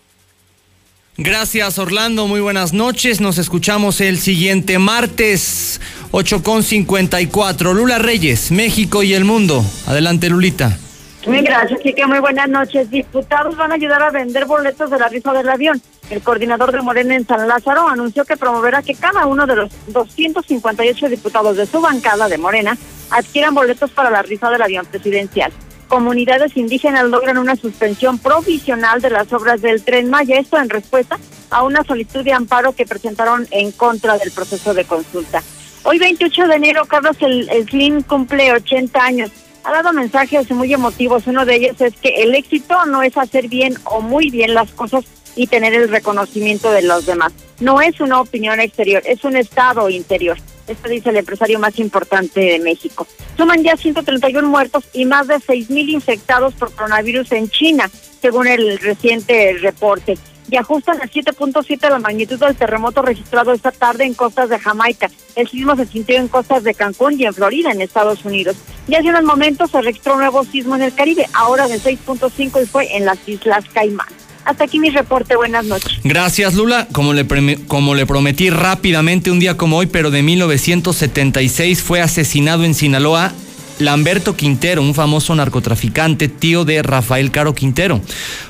[1.16, 3.20] Gracias Orlando, muy buenas noches.
[3.20, 5.80] Nos escuchamos el siguiente martes,
[6.12, 7.74] 8 con 54.
[7.74, 9.64] Lula Reyes, México y el mundo.
[9.86, 10.78] Adelante, Lulita.
[11.26, 12.06] Muy gracias, Kike.
[12.06, 12.90] Muy buenas noches.
[12.90, 15.82] Diputados van a ayudar a vender boletos de la rifa del avión.
[16.08, 19.70] El coordinador de Morena en San Lázaro anunció que promoverá que cada uno de los
[19.88, 22.76] 258 diputados de su bancada de Morena
[23.10, 25.52] adquieran boletos para la rifa del avión presidencial.
[25.90, 31.18] Comunidades indígenas logran una suspensión provisional de las obras del tren Maya, esto en respuesta
[31.50, 35.42] a una solicitud de amparo que presentaron en contra del proceso de consulta.
[35.82, 39.30] Hoy 28 de enero, Carlos Slim cumple 80 años
[39.64, 41.26] ha dado mensajes muy emotivos.
[41.26, 44.70] Uno de ellos es que el éxito no es hacer bien o muy bien las
[44.70, 45.04] cosas
[45.36, 47.32] y tener el reconocimiento de los demás.
[47.58, 50.38] No es una opinión exterior, es un estado interior.
[50.70, 53.06] Esto dice el empresario más importante de México.
[53.36, 57.90] Suman ya 131 muertos y más de 6.000 infectados por coronavirus en China,
[58.20, 60.16] según el reciente reporte
[60.50, 65.08] y ajustan a 7.7 la magnitud del terremoto registrado esta tarde en costas de Jamaica.
[65.36, 68.56] El sismo se sintió en costas de Cancún y en Florida, en Estados Unidos.
[68.88, 72.62] Y hace unos momentos se registró un nuevo sismo en el Caribe, ahora de 6.5
[72.62, 74.08] y fue en las Islas Caimán.
[74.50, 75.92] Hasta aquí mi reporte, buenas noches.
[76.02, 77.24] Gracias Lula, como le,
[77.68, 83.32] como le prometí rápidamente un día como hoy, pero de 1976 fue asesinado en Sinaloa
[83.78, 88.00] Lamberto Quintero, un famoso narcotraficante, tío de Rafael Caro Quintero.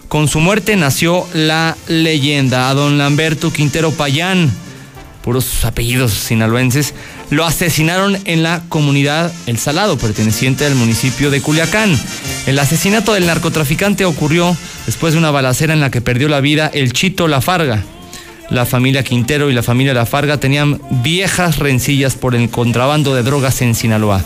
[0.09, 2.71] Con su muerte nació la leyenda.
[2.71, 4.51] A don Lamberto Quintero Payán,
[5.23, 6.95] puros apellidos sinaloenses,
[7.31, 11.99] lo asesinaron en la comunidad El Salado, perteneciente al municipio de Culiacán.
[12.47, 14.57] El asesinato del narcotraficante ocurrió
[14.87, 17.83] después de una balacera en la que perdió la vida el Chito Lafarga.
[18.51, 23.63] La familia Quintero y la familia Lafarga tenían viejas rencillas por el contrabando de drogas
[23.63, 24.25] en Sinaloa.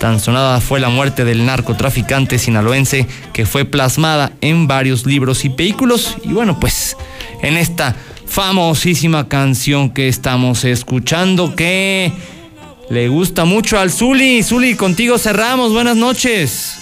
[0.00, 5.50] Tan sonada fue la muerte del narcotraficante sinaloense que fue plasmada en varios libros y
[5.50, 6.16] vehículos.
[6.24, 6.96] Y bueno, pues
[7.42, 7.94] en esta
[8.30, 12.12] famosísima canción que estamos escuchando que
[12.88, 14.42] le gusta mucho al Zuli.
[14.44, 15.72] Zuli, contigo cerramos.
[15.72, 16.76] Buenas noches.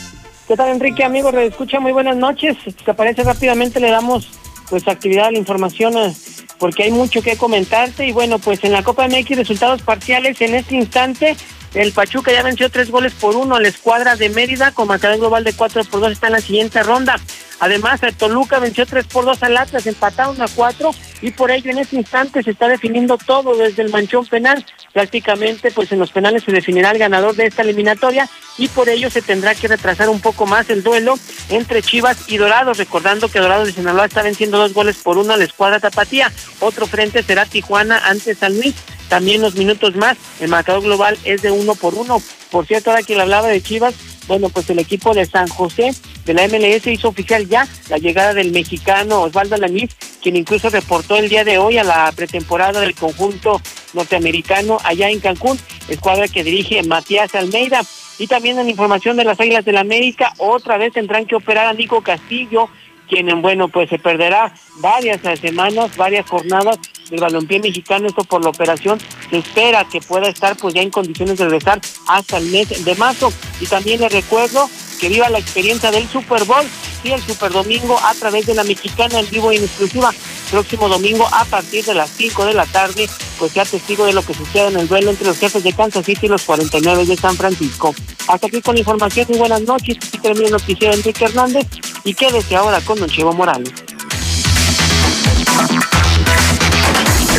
[0.46, 1.03] ¿Qué tal, Enrique?
[1.05, 2.57] Amigo, escucha muy buenas noches.
[2.84, 4.28] Te parece rápidamente le damos
[4.68, 6.14] pues actividad a la información eh,
[6.59, 10.55] porque hay mucho que comentarte y bueno, pues en la Copa MX resultados parciales en
[10.55, 11.34] este instante
[11.72, 15.44] el Pachuca ya venció tres goles por uno la escuadra de Mérida con marcador global
[15.44, 17.16] de cuatro por dos está en la siguiente ronda.
[17.61, 21.70] Además, el Toluca venció tres por dos al Atlas, empataron a cuatro y por ello
[21.70, 24.64] en este instante se está definiendo todo desde el manchón penal.
[24.92, 29.11] Prácticamente, pues en los penales se definirá el ganador de esta eliminatoria y por ello
[29.11, 33.40] se tendrá que retrasar un poco más el duelo entre Chivas y Dorados, recordando que
[33.40, 36.32] Dorados de Sinaloa está venciendo dos goles por uno a la escuadra Tapatía.
[36.61, 38.74] Otro frente será Tijuana ante San Luis
[39.09, 40.16] también los minutos más.
[40.40, 42.22] El marcador global es de uno por uno.
[42.50, 43.94] Por cierto, ahora que le hablaba de Chivas,
[44.29, 45.91] bueno, pues el equipo de San José
[46.24, 51.16] de la MLS hizo oficial ya la llegada del mexicano Osvaldo Lanís, quien incluso reportó
[51.16, 53.61] el día de hoy a la pretemporada del conjunto
[53.95, 55.59] norteamericano allá en Cancún,
[55.89, 57.81] escuadra que dirige Matías Almeida.
[58.20, 61.66] Y también en información de las Águilas del la América, otra vez tendrán que operar
[61.66, 62.68] a Nico Castillo,
[63.09, 66.78] quien, bueno, pues se perderá varias semanas, varias jornadas
[67.11, 69.00] del balompié mexicano, esto por la operación,
[69.30, 72.94] se espera que pueda estar pues ya en condiciones de regresar hasta el mes de
[72.96, 73.32] marzo.
[73.61, 74.68] Y también le recuerdo
[75.00, 76.66] que viva la experiencia del Super Bowl,
[77.02, 80.12] sí, el Super Domingo a través de la mexicana en vivo y en exclusiva.
[80.51, 84.24] Próximo domingo a partir de las 5 de la tarde, pues sea testigo de lo
[84.24, 87.16] que sucede en el duelo entre los jefes de Kansas City y los 49 de
[87.16, 87.94] San Francisco.
[88.26, 89.96] Hasta aquí con información y buenas noches.
[89.96, 91.66] Aquí termina el noticiero Enrique Hernández
[92.05, 93.72] y quédese ahora con Don Chevo Morales.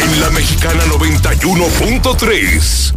[0.02, 2.94] En la mexicana 91.3,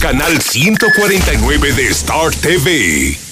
[0.00, 3.31] canal 149 de Star TV.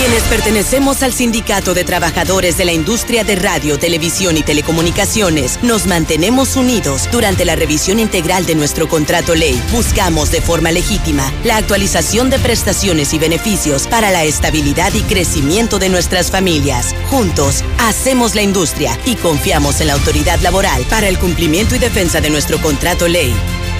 [0.00, 5.86] Quienes pertenecemos al Sindicato de Trabajadores de la Industria de Radio, Televisión y Telecomunicaciones, nos
[5.86, 9.62] mantenemos unidos durante la revisión integral de nuestro contrato ley.
[9.72, 15.78] Buscamos de forma legítima la actualización de prestaciones y beneficios para la estabilidad y crecimiento
[15.78, 16.94] de nuestras familias.
[17.10, 22.22] Juntos, hacemos la industria y confiamos en la autoridad laboral para el cumplimiento y defensa
[22.22, 23.34] de nuestro contrato ley.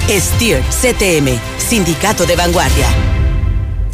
[0.07, 3.20] STIR CTM, Sindicato de Vanguardia.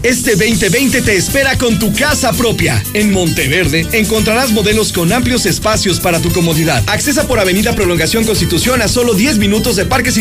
[0.08, 2.82] Este 2020 te espera con tu casa propia.
[2.93, 6.82] En Monteverde encontrarás modelos con amplios espacios para tu comodidad.
[6.88, 10.16] Accesa por Avenida Prolongación Constitución a solo 10 minutos de Parques